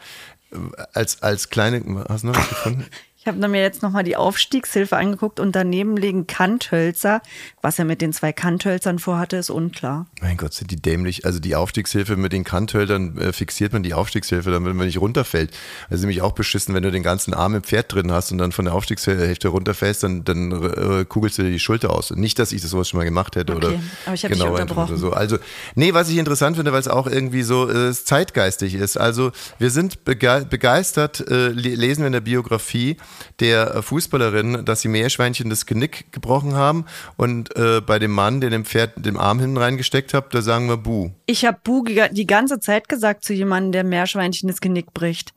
Als, 0.92 1.22
als 1.22 1.48
kleine, 1.48 2.04
hast 2.08 2.24
du 2.24 2.28
noch 2.28 2.36
was 2.36 2.48
gefunden? 2.48 2.86
Ich 3.24 3.28
habe 3.28 3.48
mir 3.48 3.62
jetzt 3.62 3.82
nochmal 3.84 4.02
die 4.02 4.16
Aufstiegshilfe 4.16 4.96
angeguckt 4.96 5.38
und 5.38 5.54
daneben 5.54 5.96
liegen 5.96 6.26
Kanthölzer. 6.26 7.22
Was 7.60 7.78
er 7.78 7.84
mit 7.84 8.00
den 8.00 8.12
zwei 8.12 8.32
Kanthölzern 8.32 8.98
vorhatte, 8.98 9.36
ist 9.36 9.48
unklar. 9.48 10.06
Mein 10.20 10.36
Gott, 10.36 10.52
sind 10.54 10.72
die 10.72 10.82
dämlich. 10.82 11.24
Also 11.24 11.38
die 11.38 11.54
Aufstiegshilfe 11.54 12.16
mit 12.16 12.32
den 12.32 12.42
Kanthöltern 12.42 13.16
äh, 13.18 13.32
fixiert 13.32 13.72
man 13.72 13.84
die 13.84 13.94
Aufstiegshilfe, 13.94 14.50
damit 14.50 14.74
man 14.74 14.86
nicht 14.86 15.00
runterfällt. 15.00 15.52
Ist 15.88 16.00
nämlich 16.00 16.20
auch 16.20 16.32
beschissen, 16.32 16.74
wenn 16.74 16.82
du 16.82 16.90
den 16.90 17.04
ganzen 17.04 17.32
Arm 17.32 17.54
im 17.54 17.62
Pferd 17.62 17.92
drin 17.94 18.10
hast 18.10 18.32
und 18.32 18.38
dann 18.38 18.50
von 18.50 18.64
der 18.64 18.74
Aufstiegshälfte 18.74 19.46
runterfällst, 19.46 20.02
dann, 20.02 20.24
dann 20.24 20.50
äh, 20.50 21.04
kugelst 21.04 21.38
du 21.38 21.44
dir 21.44 21.50
die 21.50 21.60
Schulter 21.60 21.90
aus. 21.90 22.10
Nicht, 22.10 22.40
dass 22.40 22.50
ich 22.50 22.60
das 22.60 22.72
sowas 22.72 22.88
schon 22.88 22.98
mal 22.98 23.04
gemacht 23.04 23.36
hätte 23.36 23.54
Okay, 23.54 23.66
oder 23.66 23.80
aber 24.06 24.14
ich 24.14 24.24
hab 24.24 24.32
dich 24.32 24.40
genauer 24.40 24.60
unterbrochen. 24.60 24.96
so. 24.96 25.12
Also, 25.12 25.38
nee, 25.76 25.94
was 25.94 26.08
ich 26.10 26.16
interessant 26.18 26.56
finde, 26.56 26.72
weil 26.72 26.80
es 26.80 26.88
auch 26.88 27.06
irgendwie 27.06 27.42
so 27.44 27.70
äh, 27.70 27.92
zeitgeistig 27.92 28.74
ist. 28.74 28.96
Also 28.96 29.30
wir 29.60 29.70
sind 29.70 30.02
bege 30.02 30.44
begeistert, 30.50 31.20
äh, 31.30 31.50
le- 31.50 31.76
lesen 31.76 32.00
wir 32.02 32.08
in 32.08 32.12
der 32.14 32.20
Biografie 32.20 32.96
der 33.40 33.74
äh, 33.74 33.82
Fußballerin, 33.82 34.64
dass 34.64 34.80
sie 34.80 34.88
Meerschweinchen 34.88 35.50
das 35.50 35.66
Genick 35.66 36.12
gebrochen 36.12 36.54
haben 36.54 36.86
und 37.16 37.56
äh, 37.56 37.80
bei 37.80 37.98
dem 37.98 38.12
Mann, 38.12 38.40
der 38.40 38.50
dem 38.50 38.64
Pferd 38.64 38.92
den 38.96 39.16
Arm 39.16 39.40
hinten 39.40 39.56
reingesteckt 39.56 40.14
hat, 40.14 40.34
da 40.34 40.42
sagen 40.42 40.68
wir 40.68 40.76
Buh. 40.76 41.10
Ich 41.26 41.44
habe 41.44 41.58
Bu 41.62 41.84
die 41.84 42.26
ganze 42.26 42.60
Zeit 42.60 42.88
gesagt 42.88 43.24
zu 43.24 43.32
jemandem, 43.32 43.72
der 43.72 43.84
Meerschweinchen 43.84 44.48
das 44.48 44.60
Genick 44.60 44.92
bricht. 44.92 45.32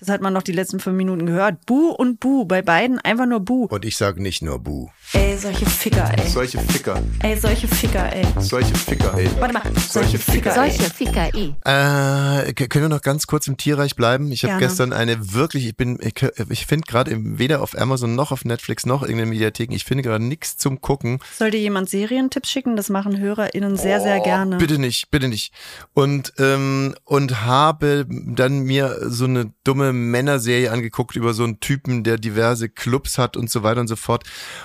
Das 0.00 0.08
hat 0.08 0.22
man 0.22 0.32
noch 0.32 0.42
die 0.42 0.52
letzten 0.52 0.80
fünf 0.80 0.96
Minuten 0.96 1.26
gehört. 1.26 1.66
Bu 1.66 1.90
und 1.90 2.20
Bu. 2.20 2.46
Bei 2.46 2.62
beiden 2.62 2.98
einfach 2.98 3.26
nur 3.26 3.40
Bu. 3.40 3.66
Und 3.66 3.84
ich 3.84 3.98
sage 3.98 4.22
nicht 4.22 4.40
nur 4.40 4.58
Bu. 4.58 4.88
Ey, 5.12 5.36
solche 5.36 5.66
Ficker, 5.66 6.08
ey. 6.16 6.28
Solche 6.28 6.60
Ficker. 6.60 7.02
Ey, 7.18 7.36
solche 7.36 7.66
Ficker, 7.66 8.12
ey. 8.12 8.24
Solche 8.38 8.72
Ficker, 8.76 9.12
ey. 9.18 9.28
Warte 9.40 9.54
mal. 9.54 9.62
Solche 9.88 10.18
Ficker, 10.18 10.50
ey. 10.50 10.70
Solche 10.70 10.94
Ficker, 10.94 11.34
eh. 11.34 11.52
Äh, 11.64 12.52
können 12.52 12.84
wir 12.84 12.88
noch 12.88 13.02
ganz 13.02 13.26
kurz 13.26 13.48
im 13.48 13.56
Tierreich 13.56 13.96
bleiben? 13.96 14.30
Ich 14.30 14.44
habe 14.44 14.60
gestern 14.60 14.92
eine 14.92 15.32
wirklich, 15.32 15.66
ich 15.66 15.76
bin, 15.76 15.98
ich, 16.00 16.14
ich 16.50 16.64
finde 16.64 16.86
gerade 16.86 17.16
weder 17.18 17.60
auf 17.60 17.76
Amazon 17.76 18.14
noch 18.14 18.30
auf 18.30 18.44
Netflix 18.44 18.86
noch 18.86 19.02
in 19.02 19.16
den 19.16 19.28
Mediatheken, 19.28 19.74
ich 19.74 19.84
finde 19.84 20.04
gerade 20.04 20.22
nichts 20.22 20.56
zum 20.58 20.80
Gucken. 20.80 21.18
Sollte 21.36 21.56
jemand 21.56 21.90
Serientipps 21.90 22.48
schicken? 22.48 22.76
Das 22.76 22.88
machen 22.88 23.18
HörerInnen 23.18 23.76
sehr, 23.76 24.00
sehr 24.00 24.20
gerne. 24.20 24.58
Bitte 24.58 24.78
nicht, 24.78 25.10
bitte 25.10 25.26
nicht. 25.26 25.52
Und, 25.92 26.34
ähm, 26.38 26.94
und 27.04 27.44
habe 27.44 28.06
dann 28.08 28.60
mir 28.60 28.96
so 29.08 29.24
eine 29.24 29.52
dumme 29.64 29.92
Männerserie 29.92 30.70
angeguckt 30.70 31.16
über 31.16 31.34
so 31.34 31.42
einen 31.42 31.58
Typen, 31.58 32.04
der 32.04 32.16
diverse 32.16 32.68
Clubs 32.68 33.18
hat 33.18 33.36
und 33.36 33.50
so 33.50 33.64
weiter 33.64 33.80
und 33.80 33.88
so 33.88 33.96
fort. 33.96 34.22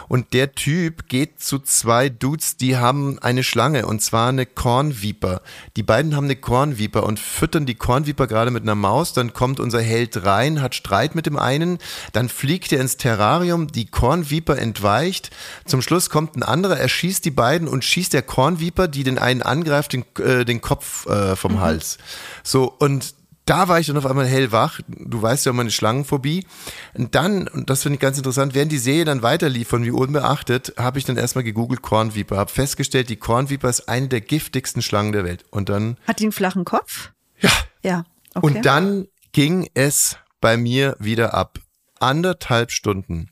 Und 0.07 0.34
der 0.35 0.51
Typ 0.51 1.07
geht 1.07 1.39
zu 1.41 1.59
zwei 1.59 2.09
Dudes, 2.09 2.57
die 2.57 2.75
haben 2.75 3.19
eine 3.19 3.41
Schlange 3.41 3.85
und 3.85 4.01
zwar 4.01 4.27
eine 4.27 4.45
Kornviper. 4.45 5.41
Die 5.77 5.81
beiden 5.81 6.13
haben 6.13 6.25
eine 6.25 6.35
Kornviper 6.35 7.05
und 7.05 7.21
füttern 7.21 7.65
die 7.65 7.75
Kornviper 7.75 8.27
gerade 8.27 8.51
mit 8.51 8.63
einer 8.63 8.75
Maus. 8.75 9.13
Dann 9.13 9.31
kommt 9.31 9.61
unser 9.61 9.79
Held 9.79 10.25
rein, 10.25 10.61
hat 10.61 10.75
Streit 10.75 11.15
mit 11.15 11.25
dem 11.25 11.39
einen, 11.39 11.77
dann 12.11 12.27
fliegt 12.27 12.73
er 12.73 12.81
ins 12.81 12.97
Terrarium, 12.97 13.67
die 13.67 13.85
Kornviper 13.85 14.57
entweicht. 14.57 15.31
Zum 15.63 15.81
Schluss 15.81 16.09
kommt 16.09 16.35
ein 16.35 16.43
anderer, 16.43 16.77
er 16.77 16.89
schießt 16.89 17.23
die 17.23 17.31
beiden 17.31 17.69
und 17.69 17.85
schießt 17.85 18.11
der 18.11 18.21
Kornviper, 18.21 18.89
die 18.89 19.05
den 19.05 19.17
einen 19.17 19.41
angreift, 19.41 19.93
den, 19.93 20.03
äh, 20.19 20.43
den 20.43 20.59
Kopf 20.59 21.05
äh, 21.05 21.37
vom 21.37 21.61
Hals. 21.61 21.97
So, 22.43 22.75
und 22.77 23.15
da 23.45 23.67
war 23.67 23.79
ich 23.79 23.87
dann 23.87 23.97
auf 23.97 24.05
einmal 24.05 24.25
hellwach. 24.25 24.79
Du 24.87 25.21
weißt 25.21 25.45
ja 25.45 25.53
meine 25.53 25.71
Schlangenphobie. 25.71 26.45
Und 26.93 27.13
dann, 27.15 27.47
und 27.47 27.69
das 27.69 27.83
finde 27.83 27.95
ich 27.95 27.99
ganz 28.01 28.17
interessant, 28.17 28.55
während 28.55 28.71
die 28.71 28.77
Serie 28.79 29.05
dann 29.05 29.21
weiterlief 29.21 29.67
von 29.67 29.85
wie 29.85 29.91
unbeachtet, 29.91 30.73
habe 30.77 30.97
ich 30.97 31.05
dann 31.05 31.17
erstmal 31.17 31.43
gegoogelt 31.43 31.81
Kornviper, 31.81 32.37
habe 32.37 32.51
festgestellt, 32.51 33.09
die 33.09 33.17
Kornviper 33.17 33.69
ist 33.69 33.87
eine 33.87 34.07
der 34.07 34.21
giftigsten 34.21 34.81
Schlangen 34.81 35.11
der 35.11 35.23
Welt. 35.23 35.45
Und 35.51 35.69
dann, 35.69 35.97
Hat 36.07 36.19
die 36.19 36.23
einen 36.23 36.31
flachen 36.31 36.65
Kopf? 36.65 37.11
ja, 37.39 37.51
Ja. 37.83 38.03
Okay. 38.33 38.47
und 38.47 38.65
dann 38.65 39.07
ging 39.31 39.69
es 39.75 40.17
bei 40.41 40.57
mir 40.57 40.97
wieder 40.99 41.33
ab. 41.33 41.59
Anderthalb 41.99 42.71
Stunden. 42.71 43.29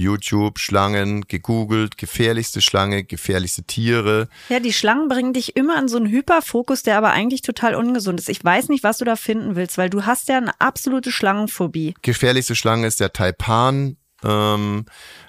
YouTube, 0.00 0.58
Schlangen, 0.58 1.26
gegoogelt, 1.28 1.98
gefährlichste 1.98 2.60
Schlange, 2.60 3.04
gefährlichste 3.04 3.62
Tiere. 3.64 4.28
Ja, 4.48 4.58
die 4.58 4.72
Schlangen 4.72 5.08
bringen 5.08 5.32
dich 5.32 5.56
immer 5.56 5.78
in 5.78 5.88
so 5.88 5.98
einen 5.98 6.10
Hyperfokus, 6.10 6.82
der 6.82 6.98
aber 6.98 7.10
eigentlich 7.10 7.42
total 7.42 7.74
ungesund 7.74 8.18
ist. 8.18 8.28
Ich 8.28 8.44
weiß 8.44 8.68
nicht, 8.68 8.82
was 8.82 8.98
du 8.98 9.04
da 9.04 9.16
finden 9.16 9.56
willst, 9.56 9.78
weil 9.78 9.90
du 9.90 10.06
hast 10.06 10.28
ja 10.28 10.38
eine 10.38 10.60
absolute 10.60 11.12
Schlangenphobie. 11.12 11.94
Gefährlichste 12.02 12.56
Schlange 12.56 12.86
ist 12.86 13.00
der 13.00 13.12
Taipan. 13.12 13.96
Ähm, 14.22 14.84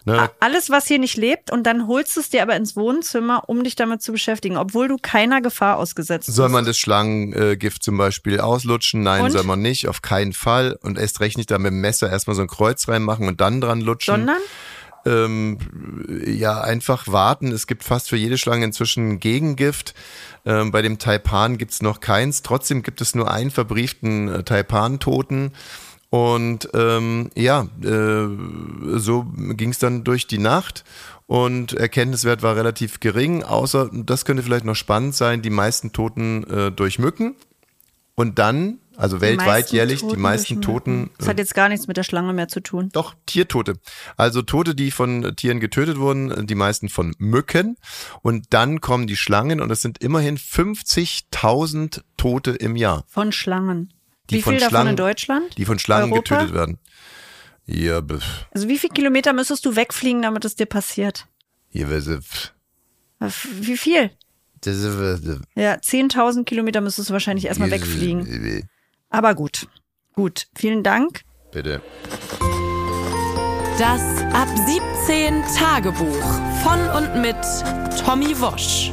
ne, 0.05 0.29
Alles, 0.39 0.69
was 0.69 0.87
hier 0.87 0.99
nicht 0.99 1.17
lebt, 1.17 1.51
und 1.51 1.63
dann 1.63 1.87
holst 1.87 2.15
du 2.15 2.19
es 2.19 2.29
dir 2.29 2.41
aber 2.41 2.55
ins 2.55 2.75
Wohnzimmer, 2.75 3.43
um 3.47 3.63
dich 3.63 3.75
damit 3.75 4.01
zu 4.01 4.11
beschäftigen, 4.11 4.57
obwohl 4.57 4.87
du 4.87 4.97
keiner 5.01 5.41
Gefahr 5.41 5.77
ausgesetzt 5.77 6.27
Soll 6.27 6.47
bist. 6.47 6.53
man 6.53 6.65
das 6.65 6.77
Schlangengift 6.77 7.83
zum 7.83 7.97
Beispiel 7.97 8.39
auslutschen? 8.39 9.03
Nein, 9.03 9.25
Und? 9.25 9.31
soll 9.31 9.43
man 9.43 9.61
nicht, 9.61 9.87
auf 9.87 10.01
keinen 10.01 10.33
Fall. 10.33 10.77
Und 10.81 10.97
erst 10.97 11.19
recht 11.21 11.37
nicht 11.37 11.51
da 11.51 11.57
mit 11.57 11.71
dem 11.71 11.81
Messer 11.81 12.09
erstmal 12.09 12.35
so 12.35 12.41
ein 12.41 12.47
Kreuz 12.47 12.87
reinmachen 12.87 13.27
und 13.27 13.39
dann 13.41 13.61
dran 13.61 13.81
lutschen. 13.81 14.15
Sondern? 14.15 14.41
ähm, 15.05 15.57
ja, 16.25 16.61
einfach 16.61 17.07
warten. 17.07 17.51
Es 17.51 17.67
gibt 17.67 17.83
fast 17.83 18.09
für 18.09 18.17
jede 18.17 18.37
Schlange 18.37 18.65
inzwischen 18.65 19.11
ein 19.11 19.19
Gegengift. 19.19 19.93
Ähm, 20.45 20.71
bei 20.71 20.81
dem 20.81 20.99
Taipan 20.99 21.57
gibt's 21.57 21.81
noch 21.81 21.99
keins. 21.99 22.41
Trotzdem 22.41 22.83
gibt 22.83 23.01
es 23.01 23.15
nur 23.15 23.31
einen 23.31 23.51
verbrieften 23.51 24.27
äh, 24.27 24.43
Taipan-Toten. 24.43 25.53
Und 26.11 26.67
ähm, 26.73 27.29
ja, 27.37 27.69
äh, 27.81 28.27
so 28.97 29.25
ging's 29.55 29.79
dann 29.79 30.03
durch 30.03 30.27
die 30.27 30.39
Nacht. 30.39 30.83
Und 31.25 31.71
Erkenntniswert 31.71 32.43
war 32.43 32.57
relativ 32.57 32.99
gering, 32.99 33.43
außer, 33.43 33.89
das 33.93 34.25
könnte 34.25 34.43
vielleicht 34.43 34.65
noch 34.65 34.75
spannend 34.75 35.15
sein, 35.15 35.41
die 35.41 35.49
meisten 35.49 35.93
Toten 35.93 36.43
äh, 36.43 36.69
durch 36.69 36.99
Mücken. 36.99 37.37
Und 38.15 38.39
dann, 38.39 38.79
also 38.97 39.15
Die 39.15 39.21
weltweit 39.21 39.47
meisten 39.47 39.75
jährlich, 39.77 40.01
die 40.01 40.07
Toten 40.07 40.21
meisten 40.21 40.55
durch 40.55 40.65
Toten 40.65 40.99
Mücken. 41.03 41.15
Das 41.17 41.29
hat 41.29 41.37
jetzt 41.37 41.55
gar 41.55 41.69
nichts 41.69 41.87
mit 41.87 41.95
der 41.95 42.03
Schlange 42.03 42.33
mehr 42.33 42.49
zu 42.49 42.59
tun. 42.59 42.89
doch, 42.91 43.15
Tiertote. 43.25 43.75
Also 44.17 44.41
Tote, 44.41 44.75
die 44.75 44.91
von 44.91 45.33
Tieren 45.37 45.61
getötet 45.61 45.97
wurden, 45.97 46.45
die 46.45 46.55
meisten 46.55 46.89
von 46.89 47.15
Mücken. 47.19 47.77
Und 48.21 48.47
dann 48.49 48.81
kommen 48.81 49.07
die 49.07 49.15
Schlangen 49.15 49.61
und 49.61 49.71
es 49.71 49.81
sind 49.81 49.99
immerhin 49.99 50.37
50.000 50.37 52.01
Tote 52.17 52.51
im 52.51 52.75
Jahr. 52.75 53.05
Von 53.07 53.31
Schlangen. 53.31 53.93
Die 54.31 54.35
wie 54.37 54.41
von 54.41 54.53
viel 54.53 54.59
davon 54.59 54.69
Schlangen- 54.71 54.89
in 54.91 54.95
Deutschland? 54.95 55.57
Die 55.57 55.65
von 55.65 55.77
Schlangen 55.79 56.11
Europa? 56.11 56.35
getötet 56.37 56.53
werden. 56.55 56.79
Ja, 57.65 57.99
bef- 57.99 58.45
Also 58.51 58.67
wie 58.67 58.77
viele 58.79 58.93
Kilometer 58.93 59.33
müsstest 59.33 59.65
du 59.65 59.75
wegfliegen, 59.75 60.23
damit 60.23 60.43
es 60.45 60.55
dir 60.55 60.65
passiert? 60.65 61.27
sie. 62.01 62.19
pf, 62.21 63.47
Wie 63.61 63.77
viel? 63.77 64.09
das 64.61 64.75
ist- 64.77 65.41
Ja, 65.55 65.75
10.000 65.79 66.45
Kilometer 66.45 66.81
müsstest 66.81 67.09
du 67.09 67.13
wahrscheinlich 67.13 67.45
erstmal 67.45 67.71
wegfliegen. 67.71 68.67
Aber 69.09 69.35
gut. 69.35 69.67
Gut. 70.13 70.47
Vielen 70.55 70.83
Dank. 70.83 71.21
Bitte. 71.51 71.81
Das 73.77 74.01
Ab 74.33 74.47
17 75.07 75.43
Tagebuch 75.57 76.23
von 76.63 76.79
und 76.95 77.21
mit 77.21 77.35
Tommy 78.05 78.39
Wosch. 78.39 78.91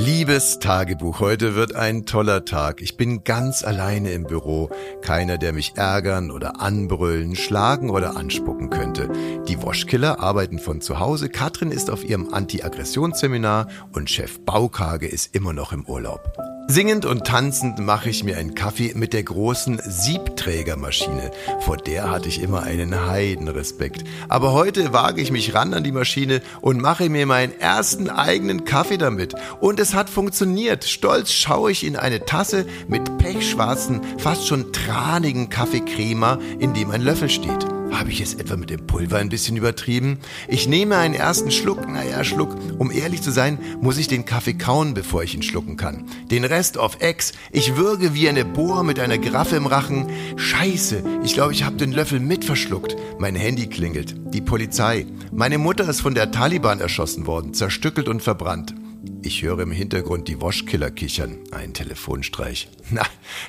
Liebes 0.00 0.60
Tagebuch, 0.60 1.20
heute 1.20 1.54
wird 1.54 1.74
ein 1.74 2.06
toller 2.06 2.46
Tag. 2.46 2.80
Ich 2.80 2.96
bin 2.96 3.22
ganz 3.22 3.62
alleine 3.62 4.12
im 4.12 4.24
Büro. 4.24 4.70
Keiner, 5.02 5.36
der 5.36 5.52
mich 5.52 5.74
ärgern 5.76 6.30
oder 6.30 6.58
anbrüllen, 6.58 7.36
schlagen 7.36 7.90
oder 7.90 8.16
anspucken 8.16 8.70
könnte. 8.70 9.10
Die 9.46 9.62
Waschkiller 9.62 10.18
arbeiten 10.18 10.58
von 10.58 10.80
zu 10.80 11.00
Hause. 11.00 11.28
Katrin 11.28 11.70
ist 11.70 11.90
auf 11.90 12.02
ihrem 12.02 12.32
Anti-Aggressionsseminar 12.32 13.68
und 13.92 14.08
Chef 14.08 14.40
Baukage 14.40 15.06
ist 15.06 15.34
immer 15.34 15.52
noch 15.52 15.70
im 15.70 15.84
Urlaub. 15.84 16.32
Singend 16.70 17.04
und 17.04 17.26
tanzend 17.26 17.80
mache 17.80 18.10
ich 18.10 18.22
mir 18.22 18.36
einen 18.36 18.54
Kaffee 18.54 18.92
mit 18.94 19.12
der 19.12 19.24
großen 19.24 19.80
Siebträgermaschine. 19.84 21.32
Vor 21.58 21.76
der 21.76 22.12
hatte 22.12 22.28
ich 22.28 22.40
immer 22.40 22.62
einen 22.62 23.08
Heidenrespekt. 23.08 24.04
Aber 24.28 24.52
heute 24.52 24.92
wage 24.92 25.20
ich 25.20 25.32
mich 25.32 25.52
ran 25.52 25.74
an 25.74 25.82
die 25.82 25.90
Maschine 25.90 26.42
und 26.60 26.80
mache 26.80 27.08
mir 27.08 27.26
meinen 27.26 27.58
ersten 27.58 28.08
eigenen 28.08 28.64
Kaffee 28.64 28.98
damit. 28.98 29.34
Und 29.58 29.80
es 29.80 29.89
hat 29.94 30.10
funktioniert. 30.10 30.84
Stolz 30.84 31.32
schaue 31.32 31.72
ich 31.72 31.84
in 31.84 31.96
eine 31.96 32.24
Tasse 32.24 32.66
mit 32.88 33.18
pechschwarzen, 33.18 34.00
fast 34.18 34.46
schon 34.46 34.72
tranigen 34.72 35.48
Kaffeecrema, 35.48 36.38
in 36.58 36.74
dem 36.74 36.90
ein 36.90 37.02
Löffel 37.02 37.28
steht. 37.28 37.66
Habe 37.92 38.10
ich 38.10 38.20
es 38.20 38.34
etwa 38.34 38.56
mit 38.56 38.70
dem 38.70 38.86
Pulver 38.86 39.18
ein 39.18 39.28
bisschen 39.28 39.56
übertrieben? 39.56 40.20
Ich 40.48 40.68
nehme 40.68 40.96
einen 40.96 41.14
ersten 41.14 41.50
Schluck, 41.50 41.88
naja, 41.88 42.22
Schluck. 42.24 42.56
Um 42.78 42.90
ehrlich 42.90 43.20
zu 43.20 43.30
sein, 43.30 43.58
muss 43.80 43.98
ich 43.98 44.08
den 44.08 44.24
Kaffee 44.24 44.54
kauen, 44.54 44.94
bevor 44.94 45.22
ich 45.22 45.34
ihn 45.34 45.42
schlucken 45.42 45.76
kann. 45.76 46.06
Den 46.30 46.44
Rest 46.44 46.78
auf 46.78 47.00
Ex. 47.00 47.32
Ich 47.50 47.76
würge 47.76 48.14
wie 48.14 48.28
eine 48.28 48.44
Bohr 48.44 48.84
mit 48.84 49.00
einer 49.00 49.18
Graffe 49.18 49.56
im 49.56 49.66
Rachen. 49.66 50.08
Scheiße, 50.36 51.02
ich 51.24 51.34
glaube, 51.34 51.52
ich 51.52 51.64
habe 51.64 51.76
den 51.76 51.92
Löffel 51.92 52.20
mit 52.20 52.44
verschluckt. 52.44 52.96
Mein 53.18 53.34
Handy 53.34 53.66
klingelt. 53.66 54.14
Die 54.32 54.40
Polizei. 54.40 55.06
Meine 55.32 55.58
Mutter 55.58 55.88
ist 55.88 56.00
von 56.00 56.14
der 56.14 56.30
Taliban 56.30 56.80
erschossen 56.80 57.26
worden, 57.26 57.54
zerstückelt 57.54 58.08
und 58.08 58.22
verbrannt. 58.22 58.74
Ich 59.22 59.42
höre 59.42 59.58
im 59.60 59.70
Hintergrund 59.70 60.28
die 60.28 60.40
Waschkiller 60.40 60.90
kichern. 60.90 61.38
Ein 61.52 61.74
Telefonstreich. 61.74 62.68
Na, 62.90 63.02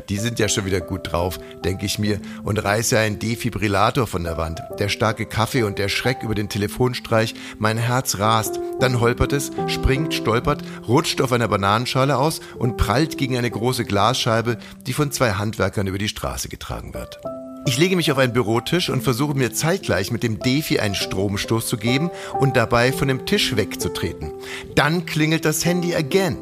die 0.10 0.18
sind 0.18 0.38
ja 0.38 0.50
schon 0.50 0.66
wieder 0.66 0.82
gut 0.82 1.12
drauf, 1.12 1.40
denke 1.64 1.86
ich 1.86 1.98
mir, 1.98 2.20
und 2.44 2.62
reiße 2.62 3.00
einen 3.00 3.20
Defibrillator 3.20 4.06
von 4.06 4.26
der 4.26 4.38
Wand. 4.38 4.62
Der 4.80 4.90
starke 4.90 5.26
Kaffee 5.26 5.64
und 5.64 5.80
der 5.80 5.88
Schreck 5.88 6.24
über 6.24 6.36
den 6.36 6.50
Telefonstreich. 6.50 7.36
Mein 7.58 7.78
Herz 7.78 8.20
rast. 8.20 8.60
Dann 8.82 9.00
holpert 9.00 9.32
es, 9.32 9.52
springt, 9.68 10.14
stolpert, 10.14 10.62
rutscht 10.88 11.22
auf 11.22 11.32
einer 11.32 11.48
Bananenschale 11.48 12.18
aus 12.18 12.42
und 12.58 12.76
prallt 12.76 13.18
gegen 13.18 13.38
eine 13.38 13.52
große 13.52 13.86
Glasscheibe, 13.86 14.58
die 14.88 14.94
von 14.94 15.12
zwei 15.12 15.34
Handwerkern 15.34 15.88
über 15.88 15.98
die 15.98 16.10
Straße 16.10 16.50
getragen 16.50 16.94
wird. 16.94 17.22
Ich 17.66 17.78
lege 17.78 17.96
mich 17.96 18.12
auf 18.12 18.18
einen 18.18 18.34
Bürotisch 18.34 18.90
und 18.90 19.04
versuche 19.04 19.36
mir 19.36 19.54
zeitgleich 19.54 20.12
mit 20.12 20.24
dem 20.24 20.40
Defi 20.40 20.80
einen 20.80 20.96
Stromstoß 20.96 21.68
zu 21.68 21.78
geben 21.78 22.10
und 22.40 22.58
dabei 22.58 22.92
von 22.92 23.08
dem 23.08 23.26
Tisch 23.26 23.56
wegzutreten. 23.56 24.32
Dann 24.76 25.06
klingelt 25.06 25.46
das 25.46 25.64
Handy 25.64 25.96
again. 25.96 26.38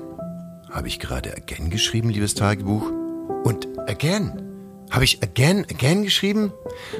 Habe 0.69 0.87
ich 0.87 0.99
gerade 0.99 1.35
again 1.35 1.69
geschrieben, 1.69 2.09
liebes 2.09 2.35
Tagebuch? 2.35 2.91
Und 3.43 3.67
again? 3.87 4.48
Habe 4.89 5.03
ich 5.03 5.21
again, 5.21 5.65
again 5.69 6.03
geschrieben? 6.03 6.51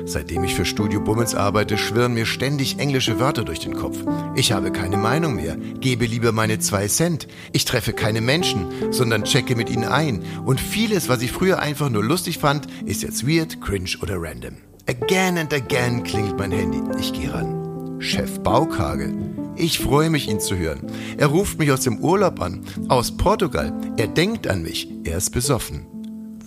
Seitdem 0.05 0.43
ich 0.43 0.53
für 0.53 0.65
Studio 0.65 1.01
Bummels 1.01 1.33
arbeite, 1.33 1.77
schwirren 1.77 2.13
mir 2.13 2.27
ständig 2.27 2.77
englische 2.77 3.19
Wörter 3.19 3.43
durch 3.43 3.59
den 3.59 3.73
Kopf. 3.73 3.97
Ich 4.35 4.51
habe 4.51 4.71
keine 4.71 4.97
Meinung 4.97 5.35
mehr, 5.35 5.55
gebe 5.55 6.05
lieber 6.05 6.31
meine 6.31 6.59
zwei 6.59 6.87
Cent. 6.87 7.27
Ich 7.51 7.65
treffe 7.65 7.93
keine 7.93 8.21
Menschen, 8.21 8.67
sondern 8.91 9.23
checke 9.23 9.55
mit 9.55 9.69
ihnen 9.71 9.85
ein. 9.85 10.23
Und 10.45 10.61
vieles, 10.61 11.09
was 11.09 11.23
ich 11.23 11.31
früher 11.31 11.59
einfach 11.59 11.89
nur 11.89 12.03
lustig 12.03 12.37
fand, 12.37 12.67
ist 12.85 13.01
jetzt 13.01 13.27
weird, 13.27 13.59
cringe 13.59 13.97
oder 14.03 14.21
random. 14.21 14.57
Again 14.87 15.37
and 15.37 15.53
again 15.53 16.03
klingelt 16.03 16.37
mein 16.37 16.51
Handy. 16.51 16.81
Ich 16.99 17.11
gehe 17.13 17.33
ran. 17.33 17.99
Chef 17.99 18.39
Baukage. 18.39 19.13
Ich 19.55 19.79
freue 19.79 20.09
mich, 20.09 20.29
ihn 20.29 20.39
zu 20.39 20.55
hören. 20.55 20.91
Er 21.17 21.27
ruft 21.27 21.59
mich 21.59 21.71
aus 21.71 21.81
dem 21.81 21.99
Urlaub 21.99 22.39
an, 22.39 22.63
aus 22.87 23.17
Portugal. 23.17 23.73
Er 23.97 24.07
denkt 24.07 24.47
an 24.47 24.61
mich. 24.61 24.87
Er 25.03 25.17
ist 25.17 25.31
besoffen. 25.31 25.98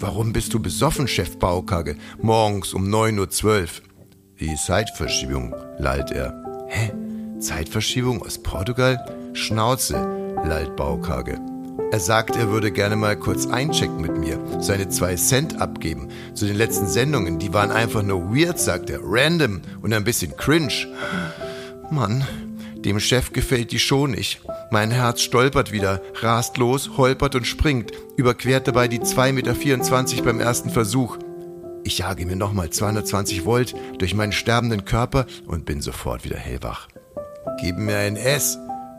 Warum 0.03 0.33
bist 0.33 0.53
du 0.53 0.59
besoffen, 0.59 1.07
Chef 1.07 1.39
Baukage? 1.39 1.95
Morgens 2.21 2.75
um 2.75 2.93
9.12 2.93 3.45
Uhr. 3.45 3.67
Die 4.41 4.57
Zeitverschiebung, 4.57 5.55
lallt 5.79 6.11
er. 6.11 6.35
Hä? 6.67 6.91
Zeitverschiebung 7.39 8.21
aus 8.21 8.43
Portugal? 8.43 8.99
Schnauze, 9.33 9.95
lallt 10.45 10.75
Baukage. 10.75 11.39
Er 11.93 12.01
sagt, 12.01 12.35
er 12.35 12.49
würde 12.49 12.73
gerne 12.73 12.97
mal 12.97 13.17
kurz 13.17 13.47
einchecken 13.47 14.01
mit 14.01 14.19
mir, 14.19 14.41
seine 14.61 14.89
zwei 14.89 15.15
Cent 15.15 15.61
abgeben. 15.61 16.09
Zu 16.35 16.47
den 16.47 16.57
letzten 16.57 16.89
Sendungen, 16.89 17.39
die 17.39 17.55
waren 17.55 17.71
einfach 17.71 18.03
nur 18.03 18.35
weird, 18.35 18.59
sagt 18.59 18.91
er, 18.91 18.99
random 19.05 19.63
und 19.83 19.93
ein 19.93 20.03
bisschen 20.03 20.37
cringe. 20.37 20.89
Mann, 21.93 22.27
dem 22.75 22.99
Chef 22.99 23.33
gefällt 23.33 23.71
die 23.71 23.79
Show 23.79 24.09
nicht. 24.09 24.41
Mein 24.73 24.91
Herz 24.91 25.21
stolpert 25.21 25.71
wieder, 25.71 26.01
rast 26.23 26.57
los, 26.57 26.93
holpert 26.97 27.35
und 27.35 27.47
springt, 27.47 27.93
überquert 28.17 28.67
dabei 28.67 28.89
die 28.89 29.01
2,24 29.01 30.15
Meter 30.15 30.23
beim 30.25 30.41
ersten 30.41 30.71
Versuch. 30.71 31.19
Ich 31.85 31.99
jage 31.99 32.25
mir 32.25 32.37
nochmal 32.37 32.71
220 32.71 33.45
Volt 33.45 33.75
durch 33.99 34.15
meinen 34.15 34.33
sterbenden 34.33 34.87
Körper 34.87 35.27
und 35.47 35.67
bin 35.67 35.83
sofort 35.83 36.25
wieder 36.25 36.39
hellwach. 36.39 36.89
Gib 37.61 37.77
mir 37.77 37.99
ein 37.99 38.17
S, 38.17 38.57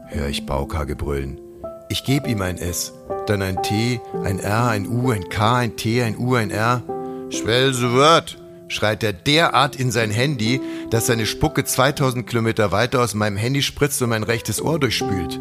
höre 0.10 0.27
ich 0.27 0.46
Baukage 0.46 0.96
brüllen. 0.96 1.42
Ich 1.89 2.03
gebe 2.03 2.30
ihm 2.30 2.44
ein 2.44 2.60
S, 2.60 2.94
dann 3.25 3.42
ein 3.42 3.63
T, 3.63 4.00
ein 4.24 4.38
R, 4.38 4.68
ein 4.68 4.88
U, 4.88 5.10
ein 5.10 5.27
K, 5.30 5.58
ein 5.58 5.75
T, 5.75 6.03
ein 6.03 6.20
U, 6.20 6.36
ein 6.36 6.51
R. 6.51 6.84
Schwelse 7.32 7.94
wird, 7.94 8.38
schreit 8.68 9.01
er 9.01 9.13
derart 9.13 9.75
in 9.75 9.89
sein 9.89 10.12
Handy, 10.12 10.62
dass 10.92 11.08
seine 11.08 11.25
Spucke 11.25 11.63
2000 11.63 12.27
Kilometer 12.27 12.72
weiter 12.72 13.01
aus 13.01 13.15
meinem 13.15 13.38
Handy 13.38 13.63
spritzt 13.63 14.00
und 14.03 14.10
mein 14.10 14.22
rechtes 14.22 14.62
Ohr 14.62 14.80
durchspült. 14.80 15.39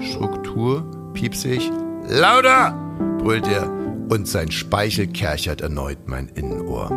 Struktur, 0.00 0.84
piepse 1.14 1.48
ich. 1.48 1.70
Lauter, 2.08 2.72
brüllt 3.18 3.46
er 3.46 3.70
und 4.08 4.26
sein 4.26 4.50
Speichel 4.50 5.06
kerchert 5.08 5.60
erneut 5.60 6.06
mein 6.06 6.28
Innenohr. 6.28 6.90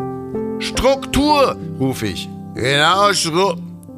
Struktur, 0.59 1.57
rufe 1.79 2.07
ich. 2.07 2.29
Genau, 2.55 3.11
Struktur. 3.13 3.57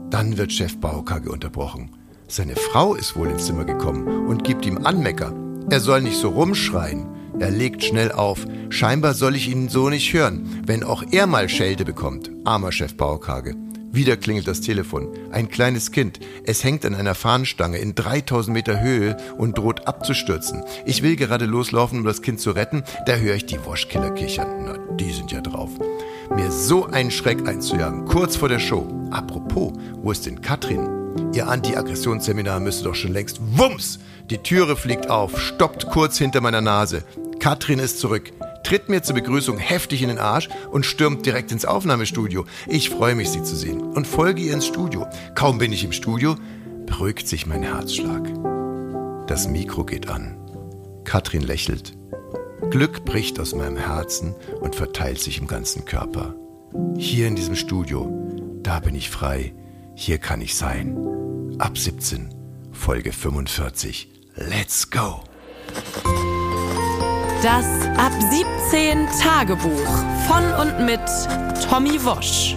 Dann 0.10 0.38
wird 0.38 0.52
Chef 0.52 0.78
Baukage 0.80 1.32
unterbrochen. 1.32 1.92
Seine 2.28 2.56
Frau 2.56 2.96
ist 2.96 3.16
wohl 3.16 3.30
ins 3.30 3.46
Zimmer 3.46 3.66
gekommen 3.66 4.28
und 4.28 4.44
gibt 4.44 4.66
ihm 4.66 4.86
Anmecker. 4.86 5.34
Er 5.70 5.80
soll 5.80 6.02
nicht 6.02 6.18
so 6.18 6.30
rumschreien. 6.30 7.06
Er 7.40 7.52
legt 7.52 7.84
schnell 7.84 8.12
auf. 8.12 8.46
Scheinbar 8.70 9.14
soll 9.14 9.36
ich 9.36 9.50
ihn 9.50 9.70
so 9.70 9.90
nicht 9.90 10.14
hören, 10.14 10.62
wenn 10.66 10.84
auch 10.84 11.04
er 11.12 11.28
mal 11.28 11.50
Schelte 11.50 11.84
bekommt. 11.84 12.32
Armer 12.46 12.72
Chef 12.72 12.96
Baukage. 12.96 13.56
Wieder 13.94 14.18
klingelt 14.18 14.48
das 14.48 14.60
Telefon. 14.60 15.10
Ein 15.32 15.50
kleines 15.50 15.92
Kind. 15.92 16.20
Es 16.48 16.64
hängt 16.64 16.84
an 16.84 16.96
einer 16.96 17.14
Fahnenstange 17.14 17.78
in 17.78 17.94
3000 17.94 18.52
Meter 18.52 18.82
Höhe 18.82 19.16
und 19.38 19.56
droht 19.60 19.88
abzustürzen. 19.88 20.64
Ich 20.88 21.04
will 21.04 21.16
gerade 21.16 21.46
loslaufen, 21.46 22.00
um 22.00 22.04
das 22.04 22.24
Kind 22.24 22.40
zu 22.40 22.50
retten. 22.52 22.84
Da 23.06 23.18
höre 23.18 23.36
ich 23.36 23.46
die 23.46 23.64
Waschkiller 23.64 24.10
kichern. 24.10 24.66
Na, 24.66 24.96
die 24.96 25.14
sind 25.14 25.32
ja 25.32 25.42
drauf. 25.42 25.70
Mir 26.36 26.52
so 26.52 26.88
einen 26.88 27.12
Schreck 27.12 27.48
einzujagen, 27.48 28.06
kurz 28.06 28.36
vor 28.36 28.50
der 28.50 28.58
Show. 28.58 28.88
Apropos, 29.12 29.74
wo 30.02 30.12
ist 30.12 30.26
denn 30.26 30.42
Katrin? 30.42 30.90
Ihr 31.36 31.48
Anti-Aggressionsseminar 31.48 32.60
müsste 32.60 32.86
doch 32.86 32.96
schon 32.96 33.14
längst 33.14 33.40
Wumms! 33.58 34.00
Die 34.32 34.40
Türe 34.40 34.76
fliegt 34.76 35.12
auf, 35.12 35.40
stoppt 35.40 35.86
kurz 35.92 36.18
hinter 36.18 36.42
meiner 36.42 36.62
Nase. 36.62 37.04
Katrin 37.40 37.78
ist 37.78 38.00
zurück, 38.00 38.32
tritt 38.64 38.90
mir 38.90 39.04
zur 39.04 39.16
Begrüßung 39.16 39.58
heftig 39.58 40.02
in 40.02 40.10
den 40.10 40.20
Arsch 40.20 40.50
und 40.72 40.86
stürmt 40.86 41.26
direkt 41.26 41.52
ins 41.52 41.66
Aufnahmestudio. 41.66 42.46
Ich 42.68 42.90
freue 42.90 43.16
mich, 43.16 43.30
sie 43.30 43.44
zu 43.44 43.56
sehen 43.56 43.82
und 43.82 44.08
folge 44.08 44.42
ihr 44.42 44.54
ins 44.54 44.68
Studio. 44.68 45.08
Kaum 45.36 45.58
bin 45.58 45.74
ich 45.74 45.84
im 45.84 45.92
Studio, 45.92 46.36
beruhigt 46.86 47.28
sich 47.28 47.46
mein 47.46 47.64
Herzschlag. 47.64 48.24
Das 49.28 49.48
Mikro 49.48 49.84
geht 49.84 50.10
an. 50.10 50.38
Katrin 51.04 51.42
lächelt. 51.42 51.94
Glück 52.70 53.06
bricht 53.06 53.40
aus 53.40 53.54
meinem 53.54 53.78
Herzen 53.78 54.36
und 54.62 54.76
verteilt 54.76 55.20
sich 55.20 55.38
im 55.38 55.48
ganzen 55.48 55.86
Körper. 55.86 56.36
Hier 56.98 57.28
in 57.28 57.36
diesem 57.36 57.56
Studio, 57.56 58.10
da 58.64 58.80
bin 58.80 58.96
ich 58.96 59.10
frei 59.10 59.54
hier 59.96 60.18
kann 60.18 60.42
ich 60.42 60.56
sein. 60.56 60.98
Ab 61.60 61.78
17, 61.78 62.34
Folge 62.72 63.12
45. 63.12 64.10
Let's 64.36 64.90
go! 64.90 65.24
Das 67.44 67.66
Ab 67.98 68.14
17 68.72 69.06
Tagebuch 69.20 69.70
von 70.28 70.46
und 70.62 70.86
mit 70.86 71.02
Tommy 71.68 72.02
Wosch. 72.06 72.56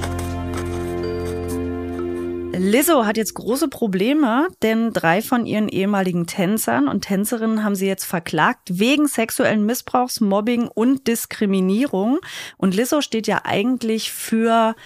Lizzo 2.56 3.04
hat 3.04 3.16
jetzt 3.16 3.34
große 3.34 3.66
Probleme, 3.66 4.46
denn 4.62 4.92
drei 4.92 5.22
von 5.22 5.44
ihren 5.44 5.68
ehemaligen 5.68 6.28
Tänzern 6.28 6.86
und 6.86 7.00
Tänzerinnen 7.00 7.64
haben 7.64 7.74
sie 7.74 7.88
jetzt 7.88 8.04
verklagt 8.04 8.78
wegen 8.78 9.08
sexuellen 9.08 9.66
Missbrauchs, 9.66 10.20
Mobbing 10.20 10.68
und 10.68 11.08
Diskriminierung. 11.08 12.20
Und 12.56 12.76
Lizzo 12.76 13.00
steht 13.00 13.26
ja 13.26 13.40
eigentlich 13.42 14.12
für 14.12 14.76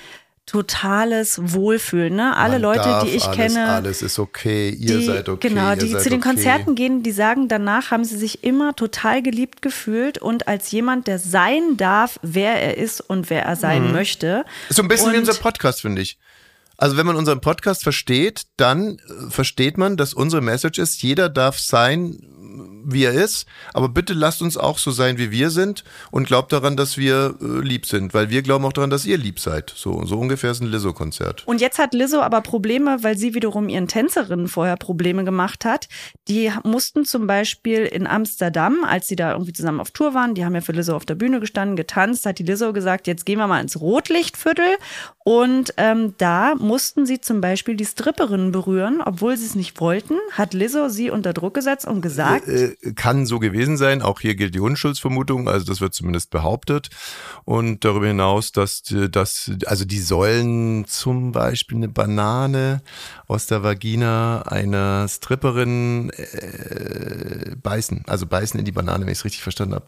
totales 0.50 1.40
Wohlfühlen. 1.52 2.16
Ne? 2.16 2.36
Alle 2.36 2.58
Man 2.58 2.62
Leute, 2.62 3.02
die 3.04 3.10
ich 3.10 3.24
alles, 3.24 3.36
kenne, 3.36 3.66
Alles 3.66 4.02
ist 4.02 4.18
okay, 4.18 4.70
ihr 4.70 4.98
die, 4.98 5.04
seid 5.04 5.28
okay. 5.28 5.48
genau, 5.48 5.74
die 5.76 5.96
zu 5.96 6.10
den 6.10 6.20
okay. 6.20 6.28
Konzerten 6.28 6.74
gehen, 6.74 7.02
die 7.04 7.12
sagen, 7.12 7.46
danach 7.46 7.92
haben 7.92 8.04
sie 8.04 8.16
sich 8.16 8.42
immer 8.42 8.74
total 8.74 9.22
geliebt 9.22 9.62
gefühlt 9.62 10.18
und 10.18 10.48
als 10.48 10.72
jemand, 10.72 11.06
der 11.06 11.20
sein 11.20 11.76
darf, 11.76 12.18
wer 12.22 12.60
er 12.60 12.78
ist 12.78 13.00
und 13.00 13.30
wer 13.30 13.44
er 13.44 13.54
sein 13.54 13.92
möchte. 13.92 14.44
Ist 14.68 14.76
so 14.76 14.82
ein 14.82 14.88
bisschen 14.88 15.12
wie 15.12 15.16
Und- 15.18 15.28
unser 15.28 15.40
Podcast, 15.40 15.82
finde 15.82 16.02
ich. 16.02 16.18
Also 16.76 16.96
wenn 16.96 17.06
man 17.06 17.16
unseren 17.16 17.42
Podcast 17.42 17.82
versteht, 17.82 18.44
dann 18.56 18.96
äh, 18.98 19.30
versteht 19.30 19.76
man, 19.76 19.96
dass 19.98 20.14
unsere 20.14 20.40
Message 20.42 20.78
ist, 20.78 21.02
jeder 21.02 21.28
darf 21.28 21.58
sein, 21.58 22.18
wie 22.84 23.04
er 23.04 23.12
ist, 23.12 23.46
aber 23.74 23.88
bitte 23.88 24.12
lasst 24.12 24.42
uns 24.42 24.56
auch 24.56 24.78
so 24.78 24.90
sein, 24.90 25.18
wie 25.18 25.30
wir 25.30 25.50
sind 25.50 25.84
und 26.10 26.26
glaubt 26.26 26.52
daran, 26.52 26.76
dass 26.76 26.96
wir 26.96 27.34
äh, 27.40 27.60
lieb 27.60 27.86
sind, 27.86 28.14
weil 28.14 28.30
wir 28.30 28.42
glauben 28.42 28.64
auch 28.64 28.72
daran, 28.72 28.90
dass 28.90 29.04
ihr 29.04 29.18
lieb 29.18 29.40
seid. 29.40 29.72
So, 29.74 30.04
so 30.04 30.18
ungefähr 30.18 30.50
ist 30.50 30.60
ein 30.60 30.68
Lizzo-Konzert. 30.68 31.46
Und 31.46 31.60
jetzt 31.60 31.78
hat 31.78 31.94
Lizzo 31.94 32.20
aber 32.20 32.40
Probleme, 32.40 33.02
weil 33.02 33.16
sie 33.16 33.34
wiederum 33.34 33.68
ihren 33.68 33.88
Tänzerinnen 33.88 34.48
vorher 34.48 34.76
Probleme 34.76 35.24
gemacht 35.24 35.64
hat. 35.64 35.88
Die 36.28 36.52
mussten 36.64 37.04
zum 37.04 37.26
Beispiel 37.26 37.84
in 37.84 38.06
Amsterdam, 38.06 38.84
als 38.84 39.08
sie 39.08 39.16
da 39.16 39.32
irgendwie 39.32 39.52
zusammen 39.52 39.80
auf 39.80 39.90
Tour 39.90 40.14
waren, 40.14 40.34
die 40.34 40.44
haben 40.44 40.54
ja 40.54 40.60
für 40.60 40.72
Lizzo 40.72 40.94
auf 40.94 41.06
der 41.06 41.14
Bühne 41.14 41.40
gestanden, 41.40 41.76
getanzt, 41.76 42.26
hat 42.26 42.38
die 42.38 42.44
Lizzo 42.44 42.72
gesagt, 42.72 43.06
jetzt 43.06 43.26
gehen 43.26 43.38
wir 43.38 43.46
mal 43.46 43.60
ins 43.60 43.80
Rotlichtviertel. 43.80 44.76
Und 45.24 45.74
ähm, 45.76 46.14
da 46.18 46.54
mussten 46.54 47.06
sie 47.06 47.20
zum 47.20 47.40
Beispiel 47.40 47.76
die 47.76 47.84
Stripperinnen 47.84 48.52
berühren, 48.52 49.00
obwohl 49.04 49.36
sie 49.36 49.46
es 49.46 49.54
nicht 49.54 49.80
wollten, 49.80 50.14
hat 50.32 50.54
Lizzo 50.54 50.88
sie 50.88 51.10
unter 51.10 51.32
Druck 51.32 51.54
gesetzt 51.54 51.86
und 51.86 52.00
gesagt, 52.00 52.48
Äh, 52.48 52.69
kann 52.96 53.26
so 53.26 53.38
gewesen 53.38 53.76
sein. 53.76 54.02
Auch 54.02 54.20
hier 54.20 54.35
gilt 54.35 54.54
die 54.54 54.61
Unschuldsvermutung, 54.61 55.48
also 55.48 55.66
das 55.66 55.80
wird 55.80 55.94
zumindest 55.94 56.30
behauptet. 56.30 56.88
Und 57.44 57.85
darüber 57.85 58.06
hinaus, 58.06 58.52
dass, 58.52 58.83
die- 58.83 59.11
dass 59.11 59.50
also 59.66 59.85
die 59.85 60.00
sollen 60.00 60.85
zum 60.87 61.33
Beispiel 61.33 61.76
eine 61.78 61.88
Banane 61.88 62.83
aus 63.26 63.46
der 63.46 63.62
Vagina 63.62 64.42
einer 64.42 65.06
Stripperin 65.09 66.11
äh, 66.11 67.56
beißen. 67.62 68.04
Also 68.06 68.26
beißen 68.26 68.59
in 68.59 68.64
die 68.66 68.72
Banane, 68.72 69.04
wenn 69.06 69.12
ich 69.12 69.18
es 69.18 69.24
richtig 69.24 69.42
verstanden 69.42 69.74
habe. 69.74 69.85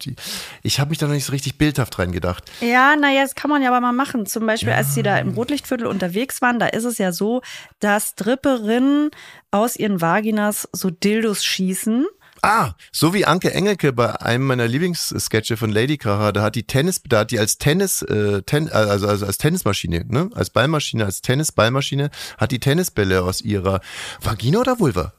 Ich 0.62 0.80
habe 0.80 0.90
mich 0.90 0.98
da 0.98 1.06
noch 1.06 1.14
nicht 1.14 1.24
so 1.24 1.32
richtig 1.32 1.58
bildhaft 1.58 1.98
reingedacht. 1.98 2.50
Ja, 2.60 2.96
naja, 2.96 3.22
das 3.22 3.34
kann 3.34 3.50
man 3.50 3.62
ja 3.62 3.68
aber 3.68 3.80
mal 3.80 3.92
machen. 3.92 4.26
Zum 4.26 4.46
Beispiel, 4.46 4.72
als 4.72 4.94
sie 4.94 5.02
da 5.02 5.18
im 5.18 5.30
Rotlichtviertel 5.30 5.86
unterwegs 5.86 6.40
waren, 6.42 6.58
da 6.58 6.66
ist 6.66 6.84
es 6.84 6.98
ja 6.98 7.12
so, 7.12 7.42
dass 7.80 8.10
Stripperinnen 8.10 9.10
aus 9.50 9.76
ihren 9.76 10.00
Vaginas 10.00 10.68
so 10.72 10.90
Dildos 10.90 11.44
schießen. 11.44 12.06
Ah, 12.44 12.74
so 12.90 13.14
wie 13.14 13.24
Anke 13.24 13.54
Engelke 13.54 13.92
bei 13.92 14.20
einem 14.20 14.44
meiner 14.44 14.66
Lieblingssketche 14.66 15.56
von 15.56 15.70
Lady 15.70 15.96
Kracher, 15.96 16.32
da 16.32 16.42
hat 16.42 16.56
die 16.56 16.64
Tennis, 16.64 17.00
da 17.06 17.20
hat 17.20 17.30
die 17.30 17.38
als 17.38 17.56
Tennis, 17.56 18.02
äh, 18.02 18.42
ten, 18.42 18.68
also, 18.68 19.06
also 19.06 19.26
als 19.26 19.38
Tennismaschine, 19.38 20.04
ne, 20.08 20.28
als 20.34 20.50
Ballmaschine, 20.50 21.04
als 21.04 21.22
Tennisballmaschine, 21.22 22.10
hat 22.38 22.50
die 22.50 22.58
Tennisbälle 22.58 23.22
aus 23.22 23.42
ihrer 23.42 23.80
Vagina 24.20 24.58
oder 24.58 24.80
Vulva? 24.80 25.12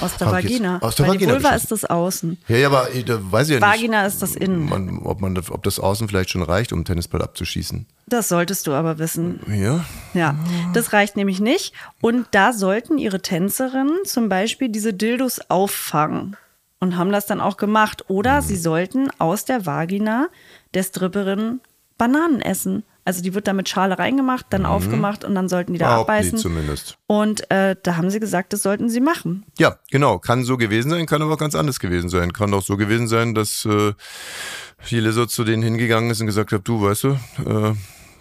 Aus 0.00 0.16
der 0.16 0.32
Vagina. 0.32 0.78
aus 0.80 0.94
der 0.96 1.06
Weil 1.06 1.14
Vagina 1.14 1.32
Die 1.32 1.42
Vulva 1.42 1.54
ist 1.54 1.70
das 1.70 1.84
Außen. 1.84 2.38
Ja, 2.48 2.56
ja, 2.56 2.66
aber 2.68 2.90
äh, 2.94 3.02
da 3.04 3.18
weiß 3.20 3.48
ich 3.48 3.54
ja 3.54 3.60
nicht. 3.60 3.68
Vagina 3.68 4.06
ist 4.06 4.22
das 4.22 4.34
Innen. 4.34 4.64
Man, 4.68 4.98
ob 5.00 5.20
man, 5.20 5.36
ob 5.36 5.62
das 5.62 5.78
Außen 5.78 6.08
vielleicht 6.08 6.30
schon 6.30 6.42
reicht, 6.42 6.72
um 6.72 6.78
einen 6.78 6.84
Tennisball 6.86 7.20
abzuschießen. 7.20 7.86
Das 8.06 8.28
solltest 8.28 8.66
du 8.66 8.72
aber 8.72 8.98
wissen. 8.98 9.40
Ja. 9.46 9.84
Ja, 10.14 10.36
das 10.72 10.92
reicht 10.94 11.16
nämlich 11.16 11.40
nicht. 11.40 11.74
Und 12.00 12.26
da 12.30 12.52
sollten 12.52 12.96
ihre 12.96 13.20
Tänzerinnen 13.20 14.04
zum 14.04 14.28
Beispiel 14.30 14.70
diese 14.70 14.94
Dildos 14.94 15.50
auffangen 15.50 16.36
und 16.80 16.96
haben 16.96 17.12
das 17.12 17.26
dann 17.26 17.40
auch 17.40 17.56
gemacht. 17.58 18.04
Oder 18.08 18.40
sie 18.40 18.56
sollten 18.56 19.10
aus 19.18 19.44
der 19.44 19.66
Vagina 19.66 20.28
der 20.72 20.82
Stripperin 20.82 21.60
Bananen 21.98 22.40
essen. 22.40 22.84
Also 23.04 23.22
die 23.22 23.34
wird 23.34 23.46
da 23.46 23.52
mit 23.52 23.68
Schale 23.68 23.98
reingemacht, 23.98 24.46
dann 24.50 24.64
aufgemacht 24.64 25.24
und 25.24 25.34
dann 25.34 25.48
sollten 25.48 25.74
die 25.74 25.78
da 25.78 25.88
Behaupten 25.88 26.12
die 26.12 26.18
abbeißen. 26.18 26.38
zumindest. 26.38 26.96
Und 27.06 27.50
äh, 27.50 27.76
da 27.82 27.96
haben 27.96 28.08
sie 28.10 28.18
gesagt, 28.18 28.52
das 28.54 28.62
sollten 28.62 28.88
sie 28.88 29.00
machen. 29.00 29.44
Ja, 29.58 29.78
genau. 29.90 30.18
Kann 30.18 30.44
so 30.44 30.56
gewesen 30.56 30.90
sein, 30.90 31.06
kann 31.06 31.20
aber 31.20 31.34
auch 31.34 31.38
ganz 31.38 31.54
anders 31.54 31.80
gewesen 31.80 32.08
sein. 32.08 32.32
Kann 32.32 32.54
auch 32.54 32.62
so 32.62 32.76
gewesen 32.76 33.06
sein, 33.06 33.34
dass 33.34 33.66
äh, 33.66 33.92
die 34.88 35.00
Lizzo 35.00 35.26
zu 35.26 35.44
denen 35.44 35.62
hingegangen 35.62 36.10
ist 36.10 36.20
und 36.20 36.26
gesagt 36.26 36.52
hat, 36.52 36.62
du, 36.66 36.82
weißt 36.82 37.04
du, 37.04 37.08
äh, 37.46 37.74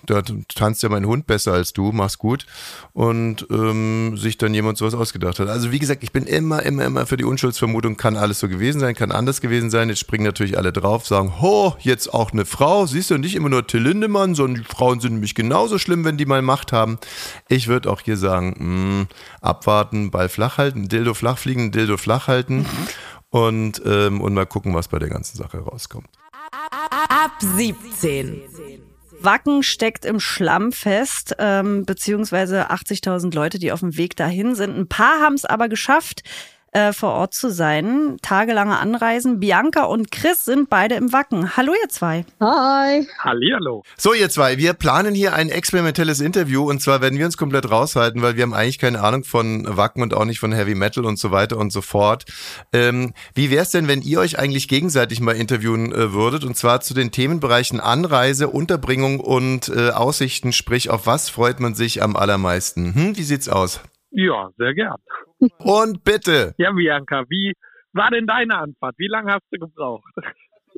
da 0.05 0.21
tanzt 0.53 0.83
ja 0.83 0.89
mein 0.89 1.05
Hund 1.05 1.27
besser 1.27 1.53
als 1.53 1.73
du, 1.73 1.91
mach's 1.91 2.17
gut. 2.17 2.45
Und 2.93 3.47
ähm, 3.49 4.17
sich 4.17 4.37
dann 4.37 4.53
jemand 4.53 4.77
sowas 4.77 4.93
ausgedacht 4.93 5.39
hat. 5.39 5.47
Also 5.47 5.71
wie 5.71 5.79
gesagt, 5.79 6.03
ich 6.03 6.11
bin 6.11 6.25
immer, 6.25 6.63
immer, 6.63 6.85
immer 6.85 7.05
für 7.05 7.17
die 7.17 7.23
Unschuldsvermutung, 7.23 7.97
kann 7.97 8.17
alles 8.17 8.39
so 8.39 8.47
gewesen 8.47 8.79
sein, 8.79 8.95
kann 8.95 9.11
anders 9.11 9.41
gewesen 9.41 9.69
sein. 9.69 9.89
Jetzt 9.89 9.99
springen 9.99 10.25
natürlich 10.25 10.57
alle 10.57 10.73
drauf, 10.73 11.05
sagen, 11.05 11.41
ho, 11.41 11.75
jetzt 11.79 12.13
auch 12.13 12.31
eine 12.31 12.45
Frau. 12.45 12.85
Siehst 12.85 13.09
du, 13.09 13.17
nicht 13.17 13.35
immer 13.35 13.49
nur 13.49 13.65
Till 13.67 13.81
Lindemann, 13.81 14.35
sondern 14.35 14.63
die 14.63 14.69
Frauen 14.69 14.99
sind 14.99 15.13
nämlich 15.13 15.35
genauso 15.35 15.77
schlimm, 15.77 16.05
wenn 16.05 16.17
die 16.17 16.25
mal 16.25 16.41
Macht 16.41 16.71
haben. 16.71 16.99
Ich 17.47 17.67
würde 17.67 17.89
auch 17.89 18.01
hier 18.01 18.17
sagen, 18.17 18.55
mh, 18.57 18.99
hm, 18.99 19.07
abwarten, 19.41 20.11
Ball 20.11 20.29
flach 20.29 20.57
halten, 20.57 20.89
Dildo 20.89 21.13
flach 21.13 21.37
fliegen, 21.37 21.71
Dildo 21.71 21.97
flach 21.97 22.27
halten. 22.27 22.65
Und, 23.29 23.81
ähm, 23.83 24.21
und 24.21 24.35
mal 24.35 24.45
gucken, 24.45 24.75
was 24.75 24.87
bei 24.87 24.99
der 24.99 25.09
ganzen 25.09 25.37
Sache 25.37 25.57
rauskommt. 25.57 26.07
Ab 27.09 27.31
17. 27.39 28.92
Wacken 29.23 29.63
steckt 29.63 30.05
im 30.05 30.19
Schlamm 30.19 30.71
fest, 30.71 31.35
ähm, 31.39 31.85
beziehungsweise 31.85 32.69
80.000 32.71 33.33
Leute, 33.33 33.59
die 33.59 33.71
auf 33.71 33.79
dem 33.79 33.97
Weg 33.97 34.15
dahin 34.15 34.55
sind. 34.55 34.77
Ein 34.77 34.87
paar 34.87 35.21
haben 35.21 35.35
es 35.35 35.45
aber 35.45 35.69
geschafft 35.69 36.23
äh, 36.73 36.91
vor 36.91 37.13
Ort 37.13 37.33
zu 37.33 37.49
sein. 37.49 38.17
Tagelange 38.21 38.77
Anreisen. 38.77 39.39
Bianca 39.39 39.83
und 39.83 40.11
Chris 40.11 40.45
sind 40.45 40.69
beide 40.69 40.95
im 40.95 41.13
Wacken. 41.13 41.55
Hallo 41.55 41.73
ihr 41.81 41.89
zwei. 41.89 42.25
Hi. 42.41 43.07
Hallihallo. 43.19 43.83
So 43.97 44.13
ihr 44.13 44.29
zwei, 44.29 44.57
wir 44.57 44.73
planen 44.73 45.15
hier 45.15 45.33
ein 45.33 45.49
experimentelles 45.49 46.19
Interview 46.19 46.69
und 46.69 46.81
zwar 46.81 47.01
werden 47.01 47.17
wir 47.19 47.25
uns 47.25 47.37
komplett 47.37 47.69
raushalten, 47.69 48.21
weil 48.21 48.35
wir 48.35 48.43
haben 48.43 48.53
eigentlich 48.53 48.79
keine 48.79 49.01
Ahnung 49.01 49.23
von 49.23 49.65
Wacken 49.67 50.01
und 50.01 50.13
auch 50.13 50.25
nicht 50.25 50.39
von 50.39 50.51
Heavy 50.51 50.75
Metal 50.75 51.05
und 51.05 51.17
so 51.19 51.31
weiter 51.31 51.57
und 51.57 51.71
so 51.71 51.81
fort. 51.81 52.25
Ähm, 52.73 53.13
wie 53.33 53.49
wäre 53.49 53.63
es 53.63 53.69
denn, 53.69 53.87
wenn 53.87 54.01
ihr 54.01 54.19
euch 54.19 54.39
eigentlich 54.39 54.67
gegenseitig 54.67 55.21
mal 55.21 55.35
interviewen 55.35 55.91
äh, 55.91 56.13
würdet 56.13 56.43
und 56.43 56.57
zwar 56.57 56.81
zu 56.81 56.93
den 56.93 57.11
Themenbereichen 57.11 57.79
Anreise, 57.79 58.47
Unterbringung 58.47 59.19
und 59.19 59.69
äh, 59.69 59.91
Aussichten, 59.91 60.51
sprich 60.51 60.89
auf 60.89 61.07
was 61.07 61.29
freut 61.29 61.59
man 61.59 61.75
sich 61.75 62.01
am 62.01 62.15
allermeisten? 62.15 62.93
Hm, 62.95 63.17
wie 63.17 63.23
sieht's 63.23 63.49
aus? 63.49 63.81
Ja, 64.15 64.49
sehr 64.57 64.73
gern. 64.75 64.97
Und 65.59 66.03
bitte. 66.03 66.53
Ja, 66.57 66.71
Bianca, 66.71 67.23
wie 67.29 67.53
war 67.93 68.09
denn 68.09 68.25
deine 68.25 68.57
Anfahrt? 68.57 68.95
Wie 68.97 69.07
lange 69.07 69.33
hast 69.33 69.45
du 69.51 69.59
gebraucht? 69.59 70.13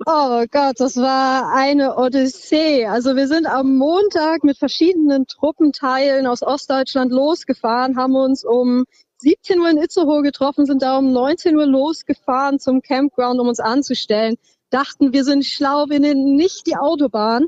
Oh 0.06 0.44
Gott, 0.52 0.76
das 0.78 0.98
war 0.98 1.54
eine 1.56 1.96
Odyssee. 1.96 2.86
Also 2.86 3.16
wir 3.16 3.28
sind 3.28 3.48
am 3.48 3.78
Montag 3.78 4.44
mit 4.44 4.58
verschiedenen 4.58 5.26
Truppenteilen 5.26 6.28
aus 6.28 6.44
Ostdeutschland 6.44 7.14
losgefahren, 7.14 7.96
haben 7.96 8.16
uns 8.16 8.44
um 8.44 8.84
17 9.20 9.60
Uhr 9.60 9.70
in 9.70 9.78
Itzehoe 9.78 10.22
getroffen, 10.22 10.66
sind 10.66 10.82
da 10.82 10.98
um 10.98 11.14
19 11.14 11.56
Uhr 11.56 11.66
losgefahren 11.66 12.60
zum 12.60 12.82
Campground, 12.82 13.40
um 13.40 13.48
uns 13.48 13.62
anzustellen. 13.62 14.36
Dachten, 14.70 15.14
wir 15.14 15.24
sind 15.24 15.46
schlau, 15.46 15.86
wir 15.88 16.02
nehmen 16.02 16.36
nicht 16.36 16.68
die 16.68 16.76
Autobahn, 16.76 17.48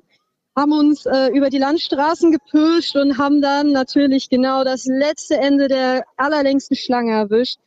haben 0.57 0.71
uns 0.71 1.05
äh, 1.05 1.27
über 1.27 1.51
die 1.51 1.59
Landstraßen 1.59 2.31
gepirscht 2.31 2.95
und 2.95 3.19
haben 3.19 3.41
dann 3.41 3.71
natürlich 3.71 4.27
genau 4.29 4.63
das 4.63 4.85
letzte 4.85 5.37
Ende 5.37 5.67
der 5.67 6.03
allerlängsten 6.17 6.75
Schlange 6.75 7.11
erwischt. 7.11 7.59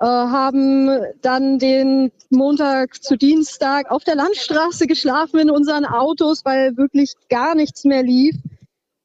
Äh, 0.00 0.06
haben 0.06 0.88
dann 1.20 1.58
den 1.58 2.10
Montag 2.30 3.02
zu 3.02 3.18
Dienstag 3.18 3.90
auf 3.90 4.04
der 4.04 4.14
Landstraße 4.16 4.86
geschlafen 4.86 5.40
in 5.40 5.50
unseren 5.50 5.84
Autos, 5.84 6.44
weil 6.46 6.74
wirklich 6.78 7.12
gar 7.28 7.54
nichts 7.54 7.84
mehr 7.84 8.02
lief. 8.02 8.34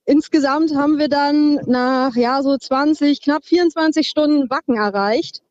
Insgesamt 0.06 0.74
haben 0.74 0.98
wir 0.98 1.10
dann 1.10 1.56
nach 1.66 2.16
ja 2.16 2.42
so 2.42 2.58
20, 2.58 3.22
knapp 3.22 3.44
24 3.44 4.08
Stunden 4.08 4.50
Wacken 4.50 4.78
erreicht 4.78 5.42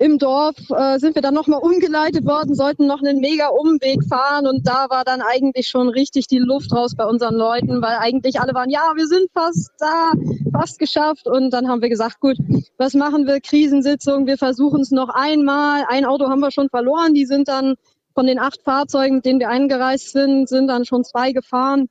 im 0.00 0.16
Dorf 0.16 0.56
äh, 0.70 0.98
sind 0.98 1.14
wir 1.14 1.20
dann 1.20 1.34
nochmal 1.34 1.60
umgeleitet 1.60 2.24
worden, 2.24 2.54
sollten 2.54 2.86
noch 2.86 3.02
einen 3.02 3.20
mega 3.20 3.48
Umweg 3.48 4.02
fahren 4.08 4.46
und 4.46 4.66
da 4.66 4.86
war 4.88 5.04
dann 5.04 5.20
eigentlich 5.20 5.68
schon 5.68 5.90
richtig 5.90 6.26
die 6.26 6.38
Luft 6.38 6.72
raus 6.72 6.94
bei 6.96 7.04
unseren 7.04 7.34
Leuten, 7.34 7.82
weil 7.82 7.96
eigentlich 7.98 8.40
alle 8.40 8.54
waren, 8.54 8.70
ja, 8.70 8.80
wir 8.96 9.06
sind 9.06 9.30
fast 9.34 9.70
da, 9.78 10.12
fast 10.58 10.78
geschafft 10.78 11.26
und 11.26 11.50
dann 11.50 11.68
haben 11.68 11.82
wir 11.82 11.90
gesagt, 11.90 12.18
gut, 12.18 12.38
was 12.78 12.94
machen 12.94 13.26
wir? 13.26 13.42
Krisensitzung, 13.42 14.26
wir 14.26 14.38
versuchen 14.38 14.80
es 14.80 14.90
noch 14.90 15.10
einmal. 15.10 15.84
Ein 15.86 16.06
Auto 16.06 16.30
haben 16.30 16.40
wir 16.40 16.50
schon 16.50 16.70
verloren, 16.70 17.12
die 17.12 17.26
sind 17.26 17.48
dann 17.48 17.74
von 18.14 18.26
den 18.26 18.38
acht 18.38 18.62
Fahrzeugen, 18.62 19.16
mit 19.16 19.26
denen 19.26 19.38
wir 19.38 19.50
eingereist 19.50 20.12
sind, 20.12 20.48
sind 20.48 20.68
dann 20.68 20.86
schon 20.86 21.04
zwei 21.04 21.32
gefahren. 21.32 21.90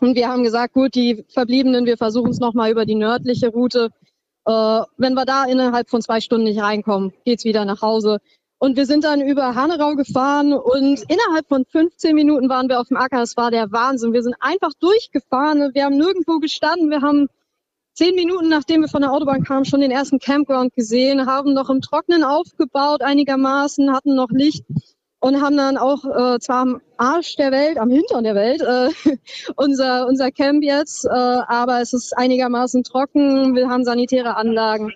Und 0.00 0.16
wir 0.16 0.28
haben 0.28 0.42
gesagt, 0.42 0.72
gut, 0.72 0.94
die 0.94 1.26
Verbliebenen, 1.28 1.84
wir 1.84 1.98
versuchen 1.98 2.30
es 2.30 2.40
nochmal 2.40 2.70
über 2.70 2.86
die 2.86 2.94
nördliche 2.94 3.48
Route 3.48 3.90
wenn 4.44 5.14
wir 5.14 5.24
da 5.24 5.44
innerhalb 5.44 5.90
von 5.90 6.02
zwei 6.02 6.20
Stunden 6.20 6.44
nicht 6.44 6.60
reinkommen, 6.60 7.12
geht's 7.24 7.44
wieder 7.44 7.64
nach 7.64 7.82
Hause. 7.82 8.18
Und 8.58 8.76
wir 8.76 8.86
sind 8.86 9.02
dann 9.02 9.20
über 9.20 9.56
Hanerau 9.56 9.96
gefahren 9.96 10.52
und 10.52 11.02
innerhalb 11.08 11.48
von 11.48 11.64
15 11.64 12.14
Minuten 12.14 12.48
waren 12.48 12.68
wir 12.68 12.78
auf 12.78 12.86
dem 12.86 12.96
Acker. 12.96 13.20
Es 13.22 13.36
war 13.36 13.50
der 13.50 13.72
Wahnsinn. 13.72 14.12
Wir 14.12 14.22
sind 14.22 14.36
einfach 14.38 14.70
durchgefahren. 14.78 15.74
Wir 15.74 15.84
haben 15.84 15.96
nirgendwo 15.96 16.38
gestanden. 16.38 16.88
Wir 16.88 17.02
haben 17.02 17.26
zehn 17.94 18.14
Minuten, 18.14 18.48
nachdem 18.48 18.82
wir 18.82 18.88
von 18.88 19.02
der 19.02 19.12
Autobahn 19.12 19.42
kamen, 19.42 19.64
schon 19.64 19.80
den 19.80 19.90
ersten 19.90 20.20
Campground 20.20 20.74
gesehen, 20.74 21.26
haben 21.26 21.54
noch 21.54 21.70
im 21.70 21.80
Trocknen 21.80 22.22
aufgebaut 22.22 23.02
einigermaßen, 23.02 23.92
hatten 23.92 24.14
noch 24.14 24.30
Licht 24.30 24.64
und 25.22 25.40
haben 25.40 25.56
dann 25.56 25.78
auch 25.78 26.04
äh, 26.04 26.40
zwar 26.40 26.62
am 26.62 26.80
Arsch 26.96 27.36
der 27.36 27.52
Welt, 27.52 27.78
am 27.78 27.90
Hintern 27.90 28.24
der 28.24 28.34
Welt, 28.34 28.60
äh, 28.60 29.16
unser, 29.56 30.08
unser 30.08 30.32
Camp 30.32 30.64
jetzt, 30.64 31.04
äh, 31.04 31.10
aber 31.10 31.80
es 31.80 31.92
ist 31.92 32.12
einigermaßen 32.18 32.82
trocken, 32.82 33.54
wir 33.54 33.68
haben 33.68 33.84
sanitäre 33.84 34.36
Anlagen. 34.36 34.92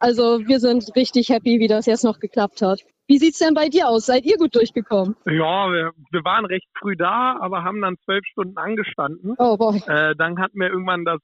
Also 0.00 0.40
wir 0.46 0.58
sind 0.58 0.94
richtig 0.96 1.28
happy, 1.28 1.60
wie 1.60 1.68
das 1.68 1.86
jetzt 1.86 2.02
noch 2.02 2.18
geklappt 2.18 2.60
hat. 2.60 2.80
Wie 3.06 3.18
sieht's 3.18 3.38
denn 3.38 3.54
bei 3.54 3.68
dir 3.68 3.88
aus? 3.88 4.06
Seid 4.06 4.26
ihr 4.26 4.36
gut 4.36 4.54
durchgekommen? 4.54 5.16
Ja, 5.26 5.70
wir, 5.70 5.92
wir 6.10 6.24
waren 6.24 6.44
recht 6.44 6.66
früh 6.78 6.96
da, 6.96 7.36
aber 7.40 7.62
haben 7.62 7.80
dann 7.80 7.96
zwölf 8.04 8.24
Stunden 8.26 8.58
angestanden. 8.58 9.34
Oh 9.38 9.56
boy. 9.56 9.80
Äh, 9.86 10.14
dann 10.16 10.40
hatten 10.40 10.58
wir 10.58 10.68
irgendwann 10.68 11.04
das 11.04 11.20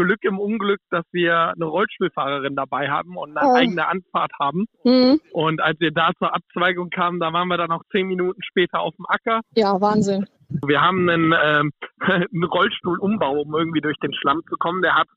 Glück 0.00 0.24
im 0.24 0.38
Unglück, 0.38 0.80
dass 0.90 1.04
wir 1.12 1.52
eine 1.52 1.64
Rollstuhlfahrerin 1.66 2.56
dabei 2.56 2.88
haben 2.88 3.16
und 3.16 3.36
eine 3.36 3.48
oh. 3.48 3.54
eigene 3.54 3.86
Anfahrt 3.86 4.32
haben. 4.40 4.66
Mhm. 4.84 5.20
Und 5.32 5.60
als 5.60 5.78
wir 5.80 5.90
da 5.90 6.12
zur 6.18 6.34
Abzweigung 6.34 6.88
kamen, 6.90 7.20
da 7.20 7.32
waren 7.32 7.48
wir 7.48 7.58
dann 7.58 7.70
auch 7.70 7.82
zehn 7.92 8.06
Minuten 8.06 8.42
später 8.42 8.80
auf 8.80 8.94
dem 8.96 9.06
Acker. 9.06 9.40
Ja, 9.54 9.78
Wahnsinn. 9.80 10.26
Wir 10.64 10.80
haben 10.80 11.08
einen, 11.08 11.34
ähm, 11.42 11.70
einen 12.00 12.44
Rollstuhlumbau, 12.44 13.42
um 13.42 13.54
irgendwie 13.54 13.82
durch 13.82 13.98
den 13.98 14.14
Schlamm 14.14 14.42
zu 14.48 14.56
kommen. 14.56 14.82
Der 14.82 14.94
hat 14.94 15.08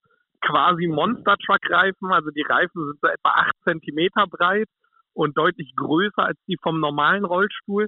quasi 0.42 0.88
Monster-Truck-Reifen, 0.88 2.12
also 2.12 2.30
die 2.32 2.44
Reifen 2.44 2.86
sind 2.88 3.00
so 3.02 3.08
etwa 3.08 3.30
acht 3.30 3.56
Zentimeter 3.64 4.26
breit 4.30 4.68
und 5.14 5.38
deutlich 5.38 5.74
größer 5.78 6.26
als 6.26 6.38
die 6.48 6.58
vom 6.62 6.82
normalen 6.82 7.24
Rollstuhl 7.24 7.88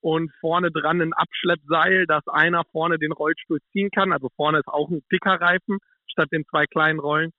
und 0.00 0.30
vorne 0.40 0.70
dran 0.70 1.00
ein 1.00 1.12
Abschleppseil, 1.12 2.06
dass 2.06 2.26
einer 2.28 2.62
vorne 2.70 2.98
den 2.98 3.10
Rollstuhl 3.10 3.58
ziehen 3.72 3.90
kann. 3.90 4.12
Also 4.12 4.28
vorne 4.36 4.60
ist 4.60 4.68
auch 4.68 4.88
ein 4.88 5.02
dicker 5.10 5.40
Reifen 5.40 5.78
statt 6.16 6.28
den 6.32 6.44
zwei 6.50 6.66
kleinen 6.66 6.98
Rollen. 6.98 7.30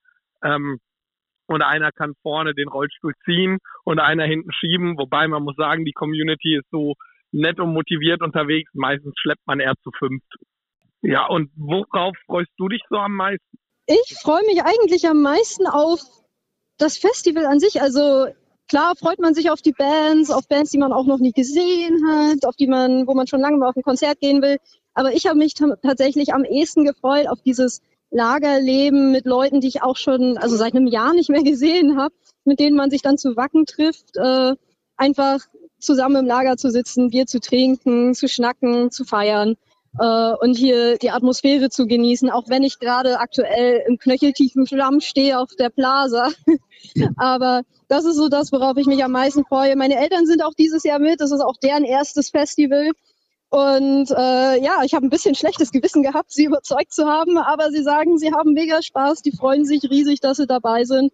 Ähm, 0.43 0.79
und 1.47 1.61
einer 1.61 1.91
kann 1.91 2.13
vorne 2.21 2.53
den 2.53 2.67
Rollstuhl 2.67 3.13
ziehen 3.25 3.57
und 3.85 3.99
einer 3.99 4.25
hinten 4.25 4.51
schieben. 4.51 4.97
Wobei 4.97 5.27
man 5.27 5.43
muss 5.43 5.55
sagen, 5.55 5.85
die 5.85 5.93
Community 5.93 6.57
ist 6.57 6.69
so 6.71 6.95
nett 7.31 7.59
und 7.59 7.73
motiviert 7.73 8.21
unterwegs. 8.21 8.69
Meistens 8.73 9.13
schleppt 9.17 9.45
man 9.47 9.59
eher 9.59 9.75
zu 9.83 9.91
fünft. 9.97 10.27
Ja, 11.01 11.25
und 11.27 11.49
worauf 11.55 12.15
freust 12.25 12.51
du 12.57 12.67
dich 12.67 12.81
so 12.89 12.97
am 12.97 13.13
meisten? 13.13 13.57
Ich 13.85 14.17
freue 14.21 14.45
mich 14.45 14.61
eigentlich 14.63 15.07
am 15.07 15.21
meisten 15.21 15.67
auf 15.67 16.01
das 16.77 16.97
Festival 16.97 17.45
an 17.45 17.59
sich. 17.59 17.81
Also 17.81 18.27
klar 18.67 18.93
freut 18.97 19.19
man 19.19 19.33
sich 19.33 19.49
auf 19.49 19.61
die 19.61 19.71
Bands, 19.71 20.29
auf 20.29 20.47
Bands, 20.49 20.71
die 20.71 20.77
man 20.77 20.91
auch 20.91 21.05
noch 21.05 21.19
nie 21.19 21.31
gesehen 21.31 22.05
hat, 22.07 22.45
auf 22.45 22.55
die 22.57 22.67
man, 22.67 23.07
wo 23.07 23.13
man 23.13 23.27
schon 23.27 23.39
lange 23.39 23.57
mal 23.57 23.69
auf 23.69 23.77
ein 23.77 23.83
Konzert 23.83 24.19
gehen 24.19 24.41
will. 24.41 24.57
Aber 24.93 25.13
ich 25.13 25.27
habe 25.27 25.37
mich 25.37 25.53
tatsächlich 25.53 26.33
am 26.33 26.43
ehesten 26.43 26.83
gefreut 26.83 27.27
auf 27.27 27.41
dieses 27.41 27.81
Lagerleben 28.10 29.12
mit 29.12 29.26
Leuten, 29.26 29.62
die 29.62 29.67
ich 29.67 29.82
auch 29.84 29.98
schon, 29.98 30.38
also 30.38 30.56
seit 30.56 30.76
einem 30.76 30.88
Jahr 30.88 31.13
nicht 31.13 31.30
mehr 31.30 31.43
gesehen 31.43 31.98
habe, 31.98 32.13
mit 32.46 32.60
denen 32.60 32.78
man 32.78 32.89
sich 32.89 33.02
dann 33.02 33.17
zu 33.17 33.36
Wacken 33.36 33.65
trifft, 33.65 34.15
äh, 34.15 34.56
einfach 34.96 35.39
zusammen 35.80 36.17
im 36.17 36.26
Lager 36.26 36.58
zu 36.58 36.72
sitzen, 36.72 37.10
Bier 37.10 37.28
zu 37.28 37.39
trinken, 37.39 38.13
zu 38.15 38.28
schnacken, 38.28 38.89
zu 38.89 39.06
feiern 39.06 39.56
äh, 40.00 40.34
und 40.41 40.58
hier 40.58 40.98
die 40.98 41.12
Atmosphäre 41.12 41.70
zu 41.70 41.88
genießen, 41.88 42.30
auch 42.30 42.50
wenn 42.50 42.63
ich 42.63 42.80
gerade 42.80 43.20
aktuell 43.20 43.84
im 43.88 43.98
knöcheltiefen 43.98 44.67
Schlamm 44.67 45.00
stehe 45.02 45.39
auf 45.39 45.50
der 45.58 45.70
Plaza. 45.70 46.30
Aber 47.17 47.62
das 47.88 48.06
ist 48.06 48.15
so 48.15 48.28
das, 48.28 48.52
worauf 48.52 48.78
ich 48.78 48.86
mich 48.86 49.04
am 49.04 49.12
meisten 49.12 49.46
freue. 49.46 49.76
Meine 49.76 50.00
Eltern 50.00 50.26
sind 50.26 50.43
auch 50.43 50.54
dieses 50.54 50.84
Jahr 50.84 51.00
mit. 51.00 51.22
Das 51.22 51.32
ist 51.32 51.41
auch 51.41 51.58
deren 51.58 51.84
erstes 51.84 52.30
Festival. 52.30 52.91
Und 53.49 54.12
äh, 54.12 54.62
ja, 54.62 54.81
ich 54.83 54.93
habe 54.93 55.05
ein 55.05 55.10
bisschen 55.10 55.36
schlechtes 55.36 55.71
Gewissen 55.71 56.03
gehabt, 56.03 56.31
sie 56.31 56.45
überzeugt 56.45 56.91
zu 56.91 57.05
haben, 57.05 57.38
aber 57.38 57.71
sie 57.71 57.81
sagen, 57.81 58.17
sie 58.17 58.33
haben 58.33 58.53
mega 58.53 58.81
Spaß, 58.81 59.21
die 59.21 59.31
freuen 59.31 59.63
sich 59.63 59.83
riesig, 59.89 60.19
dass 60.19 60.38
sie 60.38 60.47
dabei 60.47 60.83
sind. 60.83 61.13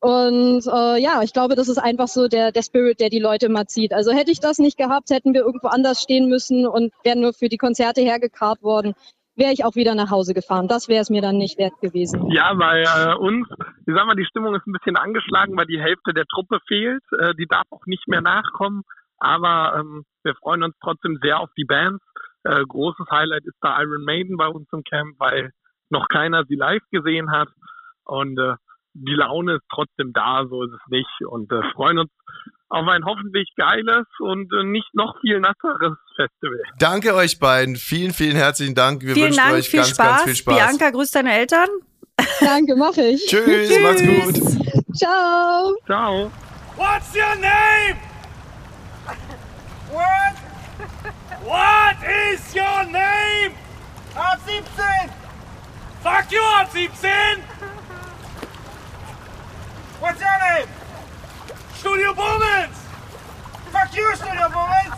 Und 0.00 0.66
äh, 0.66 1.00
ja, 1.00 1.22
ich 1.22 1.32
glaube, 1.32 1.54
das 1.54 1.68
ist 1.68 1.78
einfach 1.78 2.08
so 2.08 2.28
der, 2.28 2.52
der 2.52 2.62
Spirit, 2.62 3.00
der 3.00 3.08
die 3.08 3.20
Leute 3.20 3.46
immer 3.46 3.66
zieht. 3.66 3.92
Also 3.92 4.12
hätte 4.12 4.30
ich 4.30 4.40
das 4.40 4.58
nicht 4.58 4.76
gehabt, 4.76 5.10
hätten 5.10 5.32
wir 5.34 5.42
irgendwo 5.42 5.68
anders 5.68 6.02
stehen 6.02 6.28
müssen 6.28 6.66
und 6.66 6.92
wären 7.04 7.20
nur 7.20 7.32
für 7.32 7.48
die 7.48 7.56
Konzerte 7.56 8.02
hergekarrt 8.02 8.62
worden, 8.62 8.94
wäre 9.36 9.52
ich 9.52 9.64
auch 9.64 9.74
wieder 9.76 9.94
nach 9.94 10.10
Hause 10.10 10.34
gefahren. 10.34 10.68
Das 10.68 10.88
wäre 10.88 11.00
es 11.00 11.10
mir 11.10 11.22
dann 11.22 11.36
nicht 11.36 11.58
wert 11.58 11.80
gewesen. 11.80 12.30
Ja, 12.30 12.52
weil 12.56 12.84
äh, 12.84 13.14
uns, 13.16 13.48
ich 13.86 13.94
sag 13.94 14.06
mal, 14.06 14.14
die 14.14 14.26
Stimmung 14.26 14.54
ist 14.54 14.66
ein 14.66 14.72
bisschen 14.72 14.96
angeschlagen, 14.96 15.56
weil 15.56 15.66
die 15.66 15.80
Hälfte 15.80 16.12
der 16.12 16.26
Truppe 16.26 16.58
fehlt. 16.66 17.02
Äh, 17.18 17.34
die 17.34 17.46
darf 17.46 17.64
auch 17.70 17.86
nicht 17.86 18.06
mehr 18.06 18.20
nachkommen. 18.20 18.82
Aber 19.24 19.78
ähm, 19.80 20.04
wir 20.22 20.34
freuen 20.34 20.62
uns 20.62 20.74
trotzdem 20.82 21.18
sehr 21.22 21.40
auf 21.40 21.48
die 21.56 21.64
Bands. 21.64 22.04
Äh, 22.44 22.62
großes 22.68 23.06
Highlight 23.10 23.44
ist 23.46 23.56
da 23.62 23.80
Iron 23.80 24.04
Maiden 24.04 24.36
bei 24.36 24.48
uns 24.48 24.68
im 24.72 24.82
Camp, 24.84 25.14
weil 25.18 25.50
noch 25.88 26.08
keiner 26.08 26.44
sie 26.44 26.56
live 26.56 26.82
gesehen 26.90 27.30
hat. 27.30 27.48
Und 28.04 28.38
äh, 28.38 28.54
die 28.92 29.14
Laune 29.14 29.54
ist 29.54 29.64
trotzdem 29.72 30.12
da, 30.12 30.44
so 30.48 30.62
ist 30.62 30.72
es 30.72 30.90
nicht. 30.90 31.26
Und 31.26 31.50
äh, 31.52 31.62
freuen 31.72 31.98
uns 31.98 32.10
auf 32.68 32.86
ein 32.86 33.04
hoffentlich 33.04 33.48
geiles 33.56 34.04
und 34.18 34.52
äh, 34.52 34.64
nicht 34.64 34.94
noch 34.94 35.18
viel 35.20 35.40
nasseres 35.40 35.96
Festival. 36.16 36.60
Danke 36.78 37.14
euch 37.14 37.38
beiden. 37.38 37.76
Vielen, 37.76 38.12
vielen 38.12 38.36
herzlichen 38.36 38.74
Dank. 38.74 39.02
Wir 39.02 39.14
Vielen 39.14 39.26
wünschen 39.28 39.38
Dank, 39.38 39.54
euch 39.54 39.68
viel 39.68 39.80
ganz, 39.80 39.90
Spaß. 39.90 40.06
ganz 40.06 40.22
viel 40.24 40.34
Spaß. 40.34 40.54
Bianca, 40.54 40.90
grüß 40.90 41.10
deine 41.12 41.32
Eltern. 41.32 41.68
Danke, 42.40 42.76
mache 42.76 43.02
ich. 43.02 43.26
Tschüss, 43.26 43.80
macht's 43.80 44.02
gut. 44.02 44.96
Ciao. 44.96 45.74
Ciao. 45.86 46.30
What's 46.76 47.14
your 47.14 47.34
name? 47.40 48.13
What? 49.94 50.34
What 51.44 51.96
is 52.02 52.54
your 52.54 52.84
name? 52.84 53.52
Art 54.16 54.40
17. 54.44 54.64
Fuck 56.02 56.32
you, 56.32 56.40
Art 56.40 56.72
17. 56.72 57.10
What's 60.00 60.20
your 60.20 60.38
name? 60.40 60.68
Studio 61.78 62.12
Bummens. 62.14 62.76
Fuck 63.72 63.96
you, 63.96 64.06
Studio 64.16 64.48
Bummens. 64.50 64.94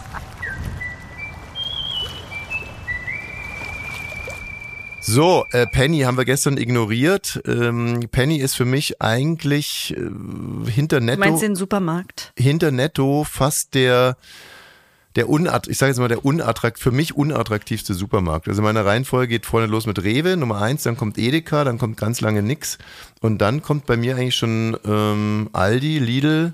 So, 5.00 5.44
äh, 5.52 5.66
Penny 5.66 6.00
haben 6.00 6.16
wir 6.16 6.24
gestern 6.24 6.56
ignoriert. 6.56 7.40
Ähm, 7.46 8.08
Penny 8.10 8.38
ist 8.38 8.56
für 8.56 8.64
mich 8.64 9.00
eigentlich 9.00 9.94
äh, 9.96 10.70
hinter 10.70 10.98
Du 10.98 11.06
Netto, 11.06 11.20
meinst 11.20 11.42
den 11.42 11.54
Supermarkt? 11.54 12.32
hinter 12.36 12.72
Netto 12.72 13.22
fast 13.24 13.74
der 13.74 14.16
der 15.16 15.28
unat 15.28 15.66
ich 15.66 15.78
sage 15.78 15.90
jetzt 15.90 15.98
mal 15.98 16.08
der 16.08 16.24
unattraktiv 16.24 16.82
für 16.82 16.92
mich 16.92 17.16
unattraktivste 17.16 17.94
Supermarkt. 17.94 18.48
Also 18.48 18.62
meine 18.62 18.84
Reihenfolge 18.84 19.28
geht 19.28 19.46
vorne 19.46 19.66
los 19.66 19.86
mit 19.86 20.02
Rewe 20.04 20.36
Nummer 20.36 20.60
eins, 20.60 20.82
dann 20.84 20.96
kommt 20.96 21.18
Edeka, 21.18 21.64
dann 21.64 21.78
kommt 21.78 21.96
ganz 21.96 22.20
lange 22.20 22.42
nix 22.42 22.78
und 23.20 23.38
dann 23.38 23.62
kommt 23.62 23.86
bei 23.86 23.96
mir 23.96 24.16
eigentlich 24.16 24.36
schon 24.36 24.76
ähm, 24.84 25.48
Aldi, 25.52 25.98
Lidl, 25.98 26.52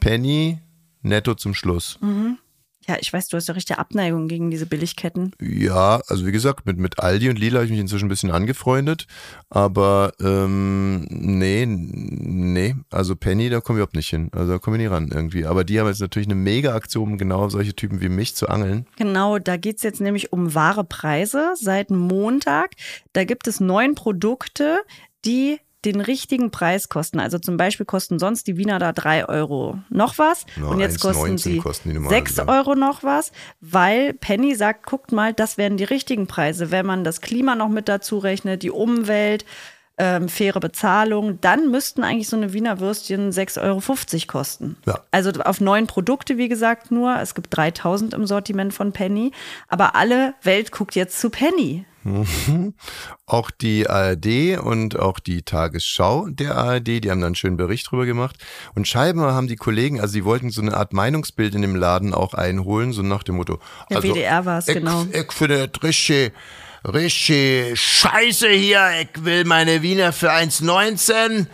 Penny, 0.00 0.58
Netto 1.02 1.34
zum 1.34 1.54
Schluss. 1.54 1.98
Ja, 2.88 2.96
ich 2.98 3.12
weiß, 3.12 3.28
du 3.28 3.36
hast 3.36 3.46
ja 3.46 3.54
richtige 3.54 3.78
Abneigung 3.78 4.26
gegen 4.26 4.50
diese 4.50 4.64
Billigketten. 4.66 5.32
Ja, 5.40 6.00
also 6.08 6.26
wie 6.26 6.32
gesagt, 6.32 6.64
mit, 6.64 6.78
mit 6.78 6.98
Aldi 6.98 7.28
und 7.28 7.38
Lila 7.38 7.56
habe 7.56 7.66
ich 7.66 7.70
mich 7.70 7.80
inzwischen 7.80 8.06
ein 8.06 8.08
bisschen 8.08 8.30
angefreundet. 8.30 9.06
Aber 9.50 10.12
ähm, 10.20 11.06
nee, 11.10 11.66
nee, 11.66 12.74
also 12.90 13.16
Penny, 13.16 13.50
da 13.50 13.60
komme 13.60 13.78
ich 13.78 13.80
überhaupt 13.80 13.96
nicht 13.96 14.08
hin. 14.08 14.30
Also 14.32 14.52
da 14.52 14.58
komme 14.58 14.76
ich 14.76 14.82
nie 14.82 14.86
ran 14.86 15.10
irgendwie. 15.12 15.44
Aber 15.44 15.64
die 15.64 15.78
haben 15.78 15.88
jetzt 15.88 16.00
natürlich 16.00 16.28
eine 16.28 16.36
Mega-Aktion, 16.36 17.12
um 17.12 17.18
genau 17.18 17.44
auf 17.44 17.52
solche 17.52 17.74
Typen 17.74 18.00
wie 18.00 18.08
mich 18.08 18.34
zu 18.34 18.48
angeln. 18.48 18.86
Genau, 18.96 19.38
da 19.38 19.56
geht's 19.58 19.82
jetzt 19.82 20.00
nämlich 20.00 20.32
um 20.32 20.54
wahre 20.54 20.84
Preise 20.84 21.52
seit 21.56 21.90
Montag. 21.90 22.72
Da 23.12 23.24
gibt 23.24 23.46
es 23.46 23.60
neun 23.60 23.94
Produkte, 23.94 24.78
die 25.26 25.60
den 25.84 26.00
richtigen 26.00 26.50
Preis 26.50 26.88
kosten. 26.88 27.20
Also 27.20 27.38
zum 27.38 27.56
Beispiel 27.56 27.86
kosten 27.86 28.18
sonst 28.18 28.46
die 28.46 28.56
Wiener 28.56 28.78
da 28.78 28.92
drei 28.92 29.28
Euro 29.28 29.78
noch 29.88 30.18
was. 30.18 30.44
Ja, 30.56 30.66
und 30.66 30.80
jetzt 30.80 30.98
1,19 30.98 31.02
kosten 31.02 31.38
sie 31.38 31.58
kosten 31.58 31.90
die 31.90 32.08
sechs. 32.08 32.38
Euro 32.38 32.74
noch 32.74 33.02
was, 33.02 33.32
weil 33.60 34.14
Penny 34.14 34.54
sagt, 34.54 34.86
guckt 34.86 35.12
mal, 35.12 35.32
das 35.32 35.58
wären 35.58 35.76
die 35.76 35.84
richtigen 35.84 36.26
Preise. 36.26 36.70
Wenn 36.70 36.86
man 36.86 37.04
das 37.04 37.20
Klima 37.20 37.54
noch 37.54 37.68
mit 37.68 37.88
dazu 37.88 38.18
rechnet, 38.18 38.62
die 38.62 38.70
Umwelt, 38.70 39.44
ähm, 40.00 40.30
faire 40.30 40.60
Bezahlung, 40.60 41.40
dann 41.42 41.70
müssten 41.70 42.02
eigentlich 42.02 42.28
so 42.28 42.36
eine 42.36 42.54
Wiener 42.54 42.80
Würstchen 42.80 43.32
6,50 43.32 43.60
Euro 43.62 44.26
kosten. 44.26 44.76
Ja. 44.86 45.00
Also 45.10 45.30
auf 45.42 45.60
neun 45.60 45.86
Produkte, 45.86 46.38
wie 46.38 46.48
gesagt, 46.48 46.90
nur. 46.90 47.16
Es 47.20 47.34
gibt 47.34 47.54
3000 47.54 48.14
im 48.14 48.26
Sortiment 48.26 48.72
von 48.72 48.92
Penny. 48.92 49.32
Aber 49.68 49.94
alle 49.96 50.34
Welt 50.42 50.72
guckt 50.72 50.94
jetzt 50.94 51.20
zu 51.20 51.28
Penny. 51.28 51.84
Auch 53.26 53.50
die 53.50 53.88
ARD 53.88 54.58
und 54.58 54.98
auch 54.98 55.18
die 55.18 55.42
Tagesschau 55.42 56.28
der 56.28 56.56
ARD, 56.56 57.04
die 57.04 57.10
haben 57.10 57.20
da 57.20 57.26
einen 57.26 57.34
schönen 57.34 57.58
Bericht 57.58 57.90
drüber 57.90 58.06
gemacht. 58.06 58.36
Und 58.74 58.88
scheinbar 58.88 59.34
haben 59.34 59.48
die 59.48 59.56
Kollegen, 59.56 60.00
also 60.00 60.14
die 60.14 60.24
wollten 60.24 60.50
so 60.50 60.62
eine 60.62 60.76
Art 60.76 60.92
Meinungsbild 60.92 61.54
in 61.54 61.62
dem 61.62 61.76
Laden 61.76 62.14
auch 62.14 62.32
einholen, 62.32 62.92
so 62.92 63.02
nach 63.02 63.22
dem 63.22 63.36
Motto. 63.36 63.60
Der 63.90 63.98
also, 63.98 64.14
WDR 64.14 64.46
war's, 64.46 64.68
ich, 64.68 64.74
genau. 64.74 65.06
Ich 65.12 65.30
finde 65.32 65.68
das 65.68 65.82
richtig, 65.82 66.32
richtig 66.84 67.78
scheiße 67.78 68.48
hier. 68.48 68.90
Ich 69.02 69.24
will 69.24 69.44
meine 69.44 69.82
Wiener 69.82 70.12
für 70.12 70.30
1,19. 70.30 71.46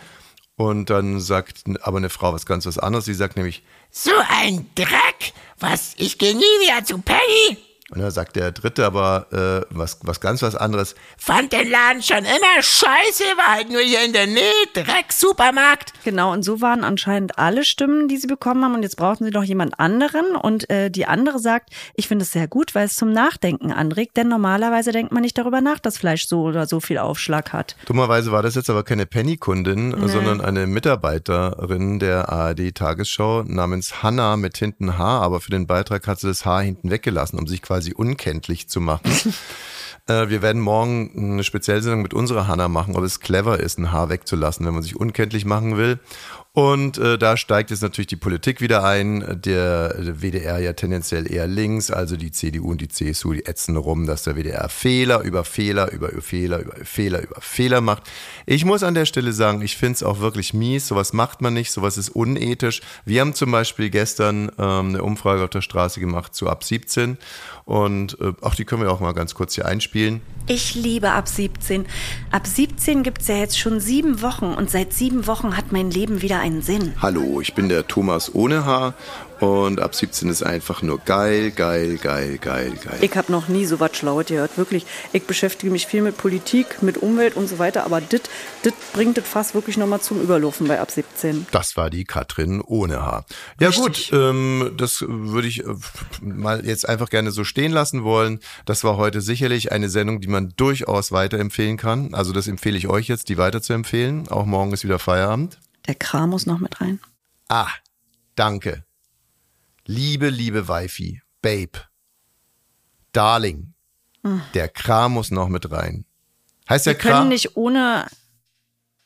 Und 0.55 0.89
dann 0.89 1.19
sagt 1.19 1.63
aber 1.81 1.97
eine 1.97 2.09
Frau 2.09 2.33
was 2.33 2.45
ganz 2.45 2.65
was 2.65 2.79
anderes. 2.79 3.05
Sie 3.05 3.13
sagt 3.13 3.35
nämlich, 3.35 3.63
So 3.91 4.11
ein 4.41 4.65
Dreck! 4.75 5.33
Was? 5.59 5.93
Ich 5.97 6.17
gehe 6.17 6.35
nie 6.35 6.39
wieder 6.39 6.83
zu 6.83 6.99
Penny! 6.99 7.66
Und 7.89 8.01
dann 8.01 8.11
sagt 8.11 8.35
der 8.35 8.51
Dritte 8.51 8.85
aber 8.85 9.27
äh, 9.31 9.65
was, 9.73 9.99
was 10.03 10.19
ganz 10.19 10.41
was 10.41 10.55
anderes. 10.55 10.93
Fand 11.17 11.53
den 11.53 11.69
Laden 11.69 12.03
schon 12.03 12.17
immer 12.17 12.61
scheiße, 12.61 13.23
war 13.37 13.55
halt 13.55 13.69
nur 13.69 13.79
hier 13.79 14.03
in 14.03 14.11
der 14.11 14.27
Nähe, 14.27 14.43
Dreck, 14.73 15.13
Supermarkt. 15.13 15.93
Genau, 16.03 16.33
und 16.33 16.43
so 16.43 16.59
waren 16.59 16.83
anscheinend 16.83 17.39
alle 17.39 17.63
Stimmen, 17.63 18.09
die 18.09 18.17
sie 18.17 18.27
bekommen 18.27 18.65
haben. 18.65 18.75
Und 18.75 18.83
jetzt 18.83 18.97
brauchten 18.97 19.23
sie 19.23 19.31
doch 19.31 19.43
jemand 19.43 19.79
anderen. 19.79 20.35
Und 20.35 20.69
äh, 20.69 20.91
die 20.91 21.05
andere 21.05 21.39
sagt, 21.39 21.69
ich 21.95 22.09
finde 22.09 22.23
es 22.23 22.31
sehr 22.33 22.49
gut, 22.49 22.75
weil 22.75 22.87
es 22.87 22.97
zum 22.97 23.13
Nachdenken 23.13 23.71
anregt. 23.71 24.17
Denn 24.17 24.27
normalerweise 24.27 24.91
denkt 24.91 25.13
man 25.13 25.21
nicht 25.21 25.37
darüber 25.37 25.61
nach, 25.61 25.79
dass 25.79 25.97
Fleisch 25.97 26.27
so 26.27 26.41
oder 26.41 26.67
so 26.67 26.81
viel 26.81 26.97
Aufschlag 26.97 27.53
hat. 27.53 27.77
Dummerweise 27.85 28.33
war 28.33 28.43
das 28.43 28.55
jetzt 28.55 28.69
aber 28.69 28.83
keine 28.83 29.05
Penny-Kundin, 29.05 29.95
sondern 30.07 30.41
eine 30.41 30.67
Mitarbeiterin 30.67 31.99
der 31.99 32.27
ARD-Tagesschau 32.27 33.43
namens 33.43 34.03
Hanna 34.03 34.35
mit 34.35 34.57
hinten 34.57 34.97
H, 34.97 35.21
aber 35.21 35.39
für 35.39 35.51
den 35.51 35.67
Beitrag 35.67 36.05
hat 36.05 36.19
sie 36.19 36.27
das 36.27 36.45
H 36.45 36.59
hinten 36.59 36.91
weggelassen, 36.91 37.39
um 37.39 37.47
sich 37.47 37.61
quasi 37.61 37.76
unkenntlich 37.95 38.67
zu 38.67 38.81
machen. 38.81 39.11
Äh, 40.09 40.29
Wir 40.29 40.41
werden 40.41 40.61
morgen 40.61 41.11
eine 41.33 41.43
Speziellsendung 41.43 42.01
mit 42.01 42.13
unserer 42.13 42.47
Hanna 42.47 42.69
machen, 42.69 42.95
ob 42.95 43.03
es 43.03 43.19
clever 43.19 43.59
ist, 43.59 43.77
ein 43.77 43.91
Haar 43.91 44.07
wegzulassen, 44.09 44.65
wenn 44.65 44.73
man 44.73 44.83
sich 44.83 44.95
unkenntlich 44.95 45.43
machen 45.43 45.75
will. 45.75 45.99
Und 46.57 46.97
äh, 46.97 47.19
da 47.19 47.37
steigt 47.37 47.69
jetzt 47.69 47.83
natürlich 47.83 48.07
die 48.07 48.15
Politik 48.15 48.61
wieder 48.61 48.83
ein. 48.83 49.41
Der 49.45 49.95
WDR 49.99 50.57
ja 50.57 50.73
tendenziell 50.73 51.31
eher 51.31 51.45
links, 51.45 51.91
also 51.91 52.17
die 52.17 52.31
CDU 52.31 52.71
und 52.71 52.81
die 52.81 52.87
CSU, 52.87 53.33
die 53.33 53.45
ätzen 53.45 53.77
rum, 53.77 54.07
dass 54.07 54.23
der 54.23 54.35
WDR 54.35 54.67
Fehler 54.67 55.21
über 55.21 55.43
Fehler 55.43 55.91
über 55.91 56.09
Fehler 56.19 56.61
über 56.61 56.73
Fehler 56.83 57.21
über 57.21 57.39
Fehler 57.41 57.81
macht. 57.81 58.09
Ich 58.47 58.65
muss 58.65 58.81
an 58.81 58.95
der 58.95 59.05
Stelle 59.05 59.33
sagen, 59.33 59.61
ich 59.61 59.77
finde 59.77 59.97
es 59.97 60.03
auch 60.03 60.19
wirklich 60.19 60.55
mies. 60.55 60.87
Sowas 60.87 61.13
macht 61.13 61.41
man 61.41 61.53
nicht, 61.53 61.71
sowas 61.71 61.95
ist 61.95 62.09
unethisch. 62.09 62.81
Wir 63.05 63.21
haben 63.21 63.35
zum 63.35 63.51
Beispiel 63.51 63.91
gestern 63.91 64.51
ähm, 64.57 64.89
eine 64.89 65.03
Umfrage 65.03 65.43
auf 65.43 65.51
der 65.51 65.61
Straße 65.61 65.99
gemacht 65.99 66.33
zu 66.33 66.49
ab 66.49 66.63
17 66.63 67.19
und 67.67 68.17
äh, 68.21 68.31
auch 68.39 68.55
die 68.55 68.63
können 68.63 68.81
wir 68.81 68.91
auch 68.93 69.01
mal 69.01 69.11
ganz 69.11 69.35
kurz 69.35 69.55
hier 69.55 69.65
einspielen. 69.65 70.21
Ich 70.47 70.73
liebe 70.73 71.11
ab 71.11 71.27
17. 71.27 71.85
Ab 72.31 72.47
17 72.47 73.03
gibt's 73.03 73.27
ja 73.27 73.35
jetzt 73.35 73.59
schon 73.59 73.81
sieben 73.81 74.21
Wochen. 74.21 74.45
Und 74.45 74.71
seit 74.71 74.93
sieben 74.93 75.27
Wochen 75.27 75.57
hat 75.57 75.73
mein 75.73 75.91
Leben 75.91 76.21
wieder 76.21 76.39
einen 76.39 76.61
Sinn. 76.61 76.93
Hallo, 77.01 77.41
ich 77.41 77.53
bin 77.55 77.67
der 77.67 77.85
Thomas 77.85 78.33
ohne 78.33 78.63
Haar 78.63 78.93
und 79.39 79.79
ab 79.79 79.93
17 79.93 80.29
ist 80.29 80.43
einfach 80.43 80.81
nur 80.81 80.99
geil, 80.99 81.51
geil, 81.51 81.97
geil, 81.97 82.37
geil, 82.39 82.73
geil. 82.83 82.97
Ich 83.01 83.15
habe 83.15 83.31
noch 83.31 83.47
nie 83.47 83.65
so 83.65 83.79
was 83.79 83.95
Schlaues 83.95 84.27
gehört, 84.27 84.57
wirklich. 84.57 84.85
Ich 85.13 85.23
beschäftige 85.23 85.71
mich 85.71 85.85
viel 85.87 86.01
mit 86.01 86.17
Politik, 86.17 86.81
mit 86.81 86.97
Umwelt 86.97 87.35
und 87.35 87.47
so 87.47 87.59
weiter, 87.59 87.85
aber 87.85 88.01
das 88.01 88.21
bringt 88.93 89.17
das 89.17 89.27
fast 89.27 89.53
wirklich 89.53 89.77
nochmal 89.77 90.01
zum 90.01 90.21
Überlaufen 90.21 90.67
bei 90.67 90.79
ab 90.79 90.89
17. 90.89 91.47
Das 91.51 91.77
war 91.77 91.89
die 91.89 92.05
Katrin 92.05 92.61
ohne 92.61 93.01
Haar. 93.01 93.25
Ja 93.59 93.69
Richtig. 93.69 94.09
gut, 94.09 94.19
ähm, 94.19 94.73
das 94.77 95.05
würde 95.07 95.47
ich 95.47 95.63
äh, 95.63 95.73
mal 96.21 96.65
jetzt 96.65 96.87
einfach 96.87 97.09
gerne 97.09 97.31
so 97.31 97.43
stehen 97.43 97.71
lassen 97.71 98.03
wollen. 98.03 98.39
Das 98.65 98.83
war 98.83 98.97
heute 98.97 99.21
sicherlich 99.21 99.71
eine 99.71 99.89
Sendung, 99.89 100.21
die 100.21 100.27
man 100.27 100.53
durchaus 100.57 101.11
weiterempfehlen 101.11 101.77
kann. 101.77 102.13
Also 102.13 102.33
das 102.33 102.47
empfehle 102.47 102.77
ich 102.77 102.87
euch 102.87 103.07
jetzt, 103.07 103.29
die 103.29 103.37
weiter 103.37 103.61
zu 103.61 103.73
empfehlen. 103.73 104.27
Auch 104.29 104.45
morgen 104.45 104.73
ist 104.73 104.83
wieder 104.83 104.99
Feierabend. 104.99 105.59
Der 105.87 105.95
Kram 105.95 106.31
muss 106.31 106.45
noch 106.45 106.59
mit 106.59 106.81
rein. 106.81 106.99
Ah, 107.49 107.69
danke. 108.35 108.86
Liebe, 109.89 110.27
liebe 110.29 110.67
Wifi, 110.67 111.21
Babe, 111.41 111.79
Darling, 113.13 113.73
der 114.53 114.67
Kram 114.67 115.13
muss 115.13 115.31
noch 115.31 115.47
mit 115.47 115.71
rein. 115.71 116.03
Heißt 116.67 116.85
der 116.87 116.93
Wir 116.95 116.97
können 116.99 117.13
Kram? 117.13 117.27
nicht 117.29 117.55
ohne 117.55 118.05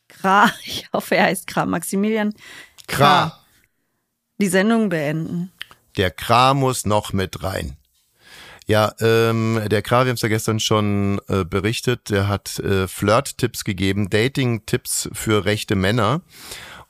Kra, 0.08 0.52
ich 0.66 0.90
hoffe, 0.92 1.16
er 1.16 1.26
heißt 1.26 1.46
Kra, 1.46 1.68
Maximilian, 1.68 2.34
Kra. 2.88 3.40
die 4.40 4.48
Sendung 4.48 4.90
beenden. 4.90 5.52
Der 5.98 6.10
Kra 6.10 6.56
muss 6.56 6.86
noch 6.88 7.14
mit 7.14 7.44
rein. 7.44 7.78
Ja, 8.66 8.94
ähm, 9.02 9.62
der 9.70 9.84
Kra, 9.84 10.06
wir 10.06 10.10
haben 10.10 10.16
es 10.16 10.22
ja 10.22 10.30
gestern 10.30 10.60
schon 10.60 11.22
äh, 11.28 11.44
berichtet, 11.46 12.10
der 12.10 12.28
hat 12.28 12.58
äh, 12.58 12.88
Flirt-Tipps 12.88 13.66
gegeben, 13.66 14.10
Dating-Tipps 14.10 15.10
für 15.14 15.46
rechte 15.46 15.76
Männer. 15.76 16.22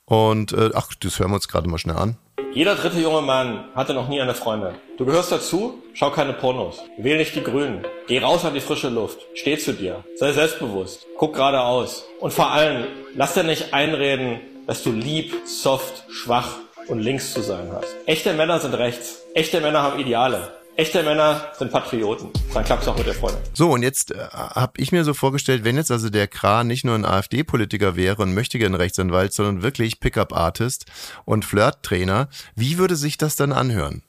Und 0.06 0.52
äh, 0.52 0.70
ach, 0.74 0.94
das 0.98 1.18
hören 1.18 1.30
wir 1.32 1.34
uns 1.36 1.48
gerade 1.48 1.68
mal 1.68 1.78
schnell 1.78 1.96
an. 1.96 2.16
Jeder 2.54 2.74
dritte 2.74 3.00
junge 3.00 3.22
Mann 3.22 3.64
hatte 3.74 3.94
noch 3.94 4.08
nie 4.08 4.20
eine 4.20 4.34
Freundin. 4.34 4.74
Du 4.98 5.06
gehörst 5.06 5.32
dazu? 5.32 5.82
Schau 5.94 6.10
keine 6.10 6.34
Pornos. 6.34 6.82
Wähl 6.98 7.16
nicht 7.16 7.34
die 7.34 7.42
Grünen. 7.42 7.86
Geh 8.08 8.18
raus 8.18 8.44
an 8.44 8.52
die 8.52 8.60
frische 8.60 8.90
Luft. 8.90 9.20
Steh 9.34 9.56
zu 9.56 9.72
dir. 9.72 10.04
Sei 10.16 10.32
selbstbewusst. 10.32 11.06
Guck 11.16 11.34
geradeaus. 11.34 12.04
Und 12.20 12.32
vor 12.32 12.50
allem, 12.50 12.86
lass 13.14 13.34
dir 13.34 13.44
nicht 13.44 13.72
einreden, 13.72 14.40
dass 14.66 14.82
du 14.82 14.92
lieb, 14.92 15.34
soft, 15.46 16.04
schwach 16.10 16.56
und 16.88 17.00
links 17.00 17.32
zu 17.32 17.40
sein 17.42 17.70
hast. 17.72 17.96
Echte 18.06 18.34
Männer 18.34 18.60
sind 18.60 18.74
rechts. 18.74 19.22
Echte 19.34 19.60
Männer 19.60 19.82
haben 19.82 19.98
Ideale. 19.98 20.52
Echte 20.74 21.02
Männer 21.02 21.52
sind 21.58 21.70
Patrioten. 21.70 22.30
Dann 22.54 22.64
klappt 22.64 22.82
es 22.82 22.88
auch 22.88 22.96
mit 22.96 23.06
der 23.06 23.12
Freundin. 23.12 23.42
So, 23.52 23.70
und 23.72 23.82
jetzt 23.82 24.12
äh, 24.12 24.16
habe 24.32 24.80
ich 24.80 24.90
mir 24.90 25.04
so 25.04 25.12
vorgestellt, 25.12 25.64
wenn 25.64 25.76
jetzt 25.76 25.90
also 25.90 26.08
der 26.08 26.28
Kra 26.28 26.64
nicht 26.64 26.82
nur 26.84 26.94
ein 26.94 27.04
AfD-Politiker 27.04 27.94
wäre 27.94 28.22
und 28.22 28.32
möchte 28.32 28.58
gerne 28.58 28.78
Rechtsanwalt, 28.78 29.34
sondern 29.34 29.62
wirklich 29.62 30.00
Pickup-Artist 30.00 30.86
und 31.26 31.44
Flirt-Trainer, 31.44 32.28
wie 32.56 32.78
würde 32.78 32.96
sich 32.96 33.18
das 33.18 33.36
dann 33.36 33.52
anhören? 33.52 34.02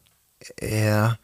Er 0.56 1.17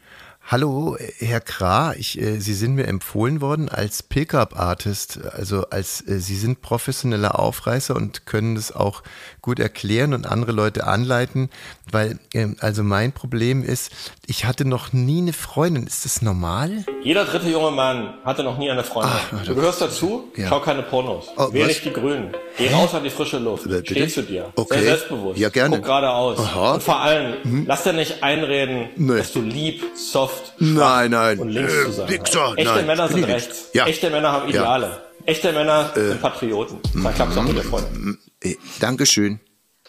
Hallo, 0.52 0.96
Herr 1.20 1.40
Kra, 1.40 1.94
ich, 1.96 2.20
äh, 2.20 2.40
Sie 2.40 2.54
sind 2.54 2.74
mir 2.74 2.88
empfohlen 2.88 3.40
worden 3.40 3.68
als 3.68 4.02
Pickup-Artist, 4.02 5.20
also 5.32 5.66
als 5.70 6.00
äh, 6.08 6.18
Sie 6.18 6.34
sind 6.34 6.60
professioneller 6.60 7.38
Aufreißer 7.38 7.94
und 7.94 8.26
können 8.26 8.56
das 8.56 8.74
auch 8.74 9.04
gut 9.42 9.60
erklären 9.60 10.12
und 10.12 10.26
andere 10.26 10.50
Leute 10.50 10.88
anleiten, 10.88 11.50
weil 11.92 12.18
äh, 12.34 12.48
also 12.58 12.82
mein 12.82 13.12
Problem 13.12 13.62
ist, 13.62 13.92
ich 14.26 14.44
hatte 14.44 14.64
noch 14.64 14.92
nie 14.92 15.18
eine 15.20 15.32
Freundin. 15.34 15.86
Ist 15.86 16.04
das 16.04 16.20
normal? 16.20 16.84
Jeder 17.04 17.26
dritte 17.26 17.48
junge 17.48 17.70
Mann 17.70 18.14
hatte 18.24 18.42
noch 18.42 18.58
nie 18.58 18.72
eine 18.72 18.82
Freundin. 18.82 19.12
Ach, 19.32 19.44
du 19.46 19.54
gehörst 19.54 19.80
dazu, 19.80 20.32
Ja. 20.34 20.48
schau 20.48 20.58
keine 20.62 20.82
Pornos. 20.82 21.26
Oh, 21.36 21.52
Wähl 21.52 21.68
nicht 21.68 21.84
die 21.84 21.92
Grünen. 21.92 22.32
Geh 22.58 22.72
raus 22.72 22.92
an 22.92 23.04
die 23.04 23.10
frische 23.10 23.38
Luft. 23.38 23.66
Äh, 23.66 23.68
bitte? 23.68 23.94
Steh 23.94 24.08
zu 24.08 24.22
dir. 24.22 24.50
Okay. 24.56 24.78
Sei 24.78 24.82
selbstbewusst. 24.82 25.38
Ja, 25.38 25.48
gerne. 25.48 25.76
Guck 25.76 25.84
geradeaus. 25.86 26.40
Aha. 26.40 26.74
Und 26.74 26.82
vor 26.82 26.98
allem, 26.98 27.66
lass 27.68 27.84
dir 27.84 27.92
nicht 27.92 28.24
einreden, 28.24 28.88
Nee. 28.96 29.18
dass 29.18 29.30
du 29.32 29.42
lieb, 29.42 29.84
soft, 29.94 30.39
schwach 30.46 30.56
Nein, 30.60 31.10
nein. 31.10 31.38
und 31.38 31.48
links 31.50 31.72
Äh, 31.72 31.84
zu 31.84 31.92
sein 31.92 32.08
Wichser. 32.08 32.54
Echte 32.56 32.74
nein, 32.74 32.86
Männer 32.86 33.08
sind 33.08 33.24
rechts. 33.24 33.68
Ja. 33.72 33.86
Echte 33.86 34.10
Männer 34.10 34.32
haben 34.32 34.48
Ja. 34.48 34.54
Äh. 34.54 34.58
Ideale. 34.58 35.02
Echte 35.26 35.52
Männer 35.52 35.90
sind 35.94 36.20
Patrioten. 36.22 36.78
Dann 36.94 37.14
klappt 37.14 37.32
es 37.32 37.38
auch 37.38 37.42
mit 37.42 37.56
der 37.56 37.64
Freundin. 37.64 38.18
Äh, 38.42 38.56
Dankeschön. 38.80 39.40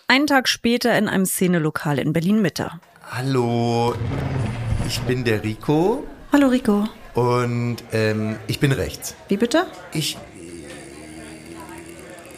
Einen 0.07 0.27
Tag 0.27 0.49
später 0.49 0.97
in 0.97 1.07
einem 1.07 1.25
Szenelokal 1.25 1.97
in 1.99 2.11
Berlin-Mitte. 2.13 2.69
Hallo, 3.11 3.95
ich 4.87 4.99
bin 5.01 5.23
der 5.23 5.43
Rico 5.43 6.03
Hallo 6.33 6.47
Rico. 6.47 6.85
und 7.13 7.77
ähm, 7.93 8.35
ich 8.47 8.59
bin 8.59 8.71
rechts. 8.73 9.15
Wie 9.29 9.37
bitte? 9.37 9.65
Ich, 9.93 10.17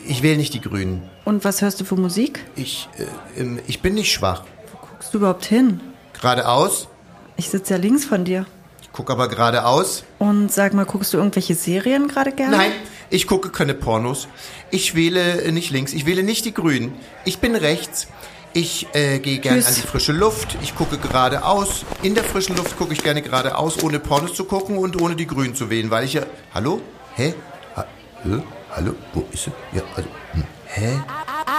ich 0.06 0.22
wähle 0.24 0.38
nicht 0.38 0.54
die 0.54 0.62
Grünen. 0.62 1.10
Und 1.26 1.44
was 1.46 1.62
hörst 1.62 1.80
du 1.80 1.86
für 1.86 1.96
Musik? 1.96 2.44
Ich, 2.56 2.90
äh, 3.38 3.40
ähm, 3.42 3.60
ich 3.68 3.82
bin 3.82 3.94
nicht 3.96 4.12
schwach. 4.12 4.44
Guckst 4.92 5.14
du 5.14 5.18
überhaupt 5.20 5.46
hin? 5.46 5.80
Geradeaus, 6.20 6.88
Ich 7.36 7.50
sitze 7.50 7.74
ja 7.74 7.80
links 7.80 8.06
von 8.06 8.26
dir. 8.26 8.46
ich 8.82 8.92
gucke 8.92 9.12
aber 9.12 9.28
geradeaus. 9.28 10.04
Und 10.20 10.52
sag 10.52 10.74
mal, 10.74 10.86
guckst 10.86 11.14
du 11.14 11.18
irgendwelche 11.18 11.56
Serien 11.56 12.08
gerade 12.08 12.32
gerne? 12.32 12.58
Nein, 12.58 12.72
ich 13.10 13.28
gucke 13.28 13.50
keine 13.50 13.74
Pornos. 13.74 14.28
Ich 14.70 14.96
wähle 14.96 15.42
äh, 15.42 15.52
nicht 15.52 15.72
links, 15.72 15.94
ich 15.94 16.06
wähle 16.06 16.24
nicht 16.24 16.46
die 16.46 16.54
Grünen. 16.54 16.94
Ich 17.26 17.40
bin 17.40 17.56
rechts. 17.56 18.08
Ich 18.56 18.86
äh, 18.94 19.18
gehe 19.18 19.40
gerne 19.40 19.66
an 19.66 19.74
die 19.74 19.82
frische 19.82 20.12
Luft. 20.12 20.58
Ich 20.62 20.76
gucke 20.76 21.00
geradeaus. 21.00 21.86
In 22.04 22.14
der 22.14 22.24
frischen 22.24 22.56
Luft 22.56 22.78
gucke 22.78 22.94
ich 22.94 23.02
gerne 23.02 23.24
geradeaus, 23.24 23.82
ohne 23.84 24.00
Pornos 24.00 24.36
zu 24.36 24.46
gucken 24.46 24.78
und 24.78 25.02
ohne 25.02 25.16
die 25.16 25.26
Grünen 25.26 25.56
zu 25.56 25.72
wählen, 25.72 25.90
weil 25.90 26.06
ich 26.06 26.14
ja. 26.14 26.22
Hallo? 26.54 26.80
Hä? 27.16 27.34
Ha 27.76 27.86
Hä? 28.24 28.44
Hallo? 28.76 28.94
Wo 29.14 29.26
ist 29.32 29.46
sie? 29.46 29.52
Ja, 29.72 29.82
also. 29.96 30.08
Hm. 30.34 30.44
Hä? 30.68 31.02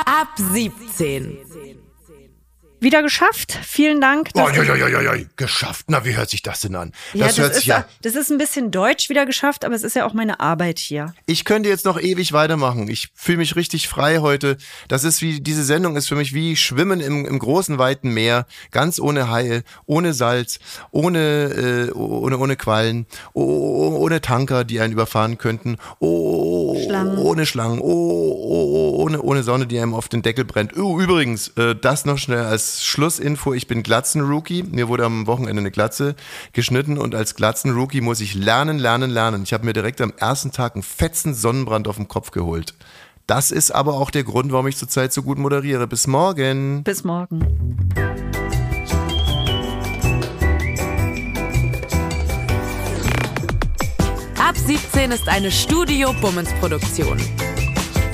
Ab 0.06 0.28
17. 0.52 1.38
Wieder 2.84 3.02
geschafft. 3.02 3.58
Vielen 3.62 4.02
Dank. 4.02 4.28
Oh, 4.34 4.40
ja, 4.40 4.62
ja, 4.62 4.76
ja, 4.76 4.88
ja, 4.88 5.14
ja. 5.14 5.24
Geschafft. 5.36 5.86
Na, 5.88 6.04
wie 6.04 6.14
hört 6.14 6.28
sich 6.28 6.42
das 6.42 6.60
denn 6.60 6.76
an? 6.76 6.92
Ja, 7.14 7.28
das 7.28 7.38
hört 7.38 7.52
ist, 7.52 7.56
sich 7.56 7.66
ja. 7.66 7.86
das 8.02 8.14
ist 8.14 8.30
ein 8.30 8.36
bisschen 8.36 8.70
deutsch 8.70 9.08
wieder 9.08 9.24
geschafft, 9.24 9.64
aber 9.64 9.74
es 9.74 9.82
ist 9.82 9.96
ja 9.96 10.04
auch 10.04 10.12
meine 10.12 10.38
Arbeit 10.38 10.78
hier. 10.78 11.14
Ich 11.24 11.46
könnte 11.46 11.70
jetzt 11.70 11.86
noch 11.86 11.98
ewig 11.98 12.34
weitermachen. 12.34 12.88
Ich 12.88 13.08
fühle 13.14 13.38
mich 13.38 13.56
richtig 13.56 13.88
frei 13.88 14.18
heute. 14.18 14.58
Das 14.86 15.02
ist 15.02 15.22
wie, 15.22 15.40
diese 15.40 15.64
Sendung 15.64 15.96
ist 15.96 16.08
für 16.08 16.14
mich 16.14 16.34
wie 16.34 16.56
Schwimmen 16.56 17.00
im, 17.00 17.24
im 17.24 17.38
großen, 17.38 17.78
weiten 17.78 18.10
Meer. 18.10 18.46
Ganz 18.70 19.00
ohne 19.00 19.30
Haie, 19.30 19.64
ohne 19.86 20.12
Salz, 20.12 20.58
ohne, 20.90 21.88
äh, 21.88 21.90
ohne, 21.92 22.36
ohne 22.36 22.56
Quallen, 22.56 23.06
oh, 23.32 23.44
oh, 23.44 23.96
ohne 23.96 24.20
Tanker, 24.20 24.64
die 24.64 24.80
einen 24.80 24.92
überfahren 24.92 25.38
könnten, 25.38 25.78
oh, 26.00 26.76
Schlangen. 26.84 27.16
ohne 27.16 27.46
Schlangen, 27.46 27.80
oh, 27.80 27.86
oh, 27.86 29.02
ohne, 29.02 29.22
ohne 29.22 29.42
Sonne, 29.42 29.66
die 29.66 29.78
einem 29.78 29.94
auf 29.94 30.08
den 30.08 30.20
Deckel 30.20 30.44
brennt. 30.44 30.76
Oh, 30.76 31.00
übrigens, 31.00 31.48
äh, 31.56 31.74
das 31.74 32.04
noch 32.04 32.18
schnell 32.18 32.44
als 32.44 32.73
Schlussinfo. 32.82 33.52
Ich 33.52 33.66
bin 33.66 33.82
Glatzen-Rookie. 33.82 34.62
Mir 34.62 34.88
wurde 34.88 35.04
am 35.04 35.26
Wochenende 35.26 35.60
eine 35.60 35.70
Glatze 35.70 36.16
geschnitten 36.52 36.98
und 36.98 37.14
als 37.14 37.34
Glatzen-Rookie 37.34 38.00
muss 38.00 38.20
ich 38.20 38.34
lernen, 38.34 38.78
lernen, 38.78 39.10
lernen. 39.10 39.42
Ich 39.42 39.52
habe 39.52 39.66
mir 39.66 39.74
direkt 39.74 40.00
am 40.00 40.14
ersten 40.16 40.50
Tag 40.50 40.74
einen 40.74 40.82
fetzen 40.82 41.34
Sonnenbrand 41.34 41.86
auf 41.86 41.96
den 41.96 42.08
Kopf 42.08 42.30
geholt. 42.30 42.74
Das 43.26 43.50
ist 43.50 43.70
aber 43.70 43.94
auch 43.94 44.10
der 44.10 44.24
Grund, 44.24 44.52
warum 44.52 44.66
ich 44.66 44.76
zurzeit 44.76 45.12
so 45.12 45.22
gut 45.22 45.38
moderiere. 45.38 45.86
Bis 45.86 46.06
morgen. 46.06 46.82
Bis 46.82 47.04
morgen. 47.04 47.90
Ab 54.38 54.56
17 54.56 55.10
ist 55.10 55.28
eine 55.28 55.50
Studio 55.50 56.12
Bummens 56.20 56.52
Produktion. 56.60 57.18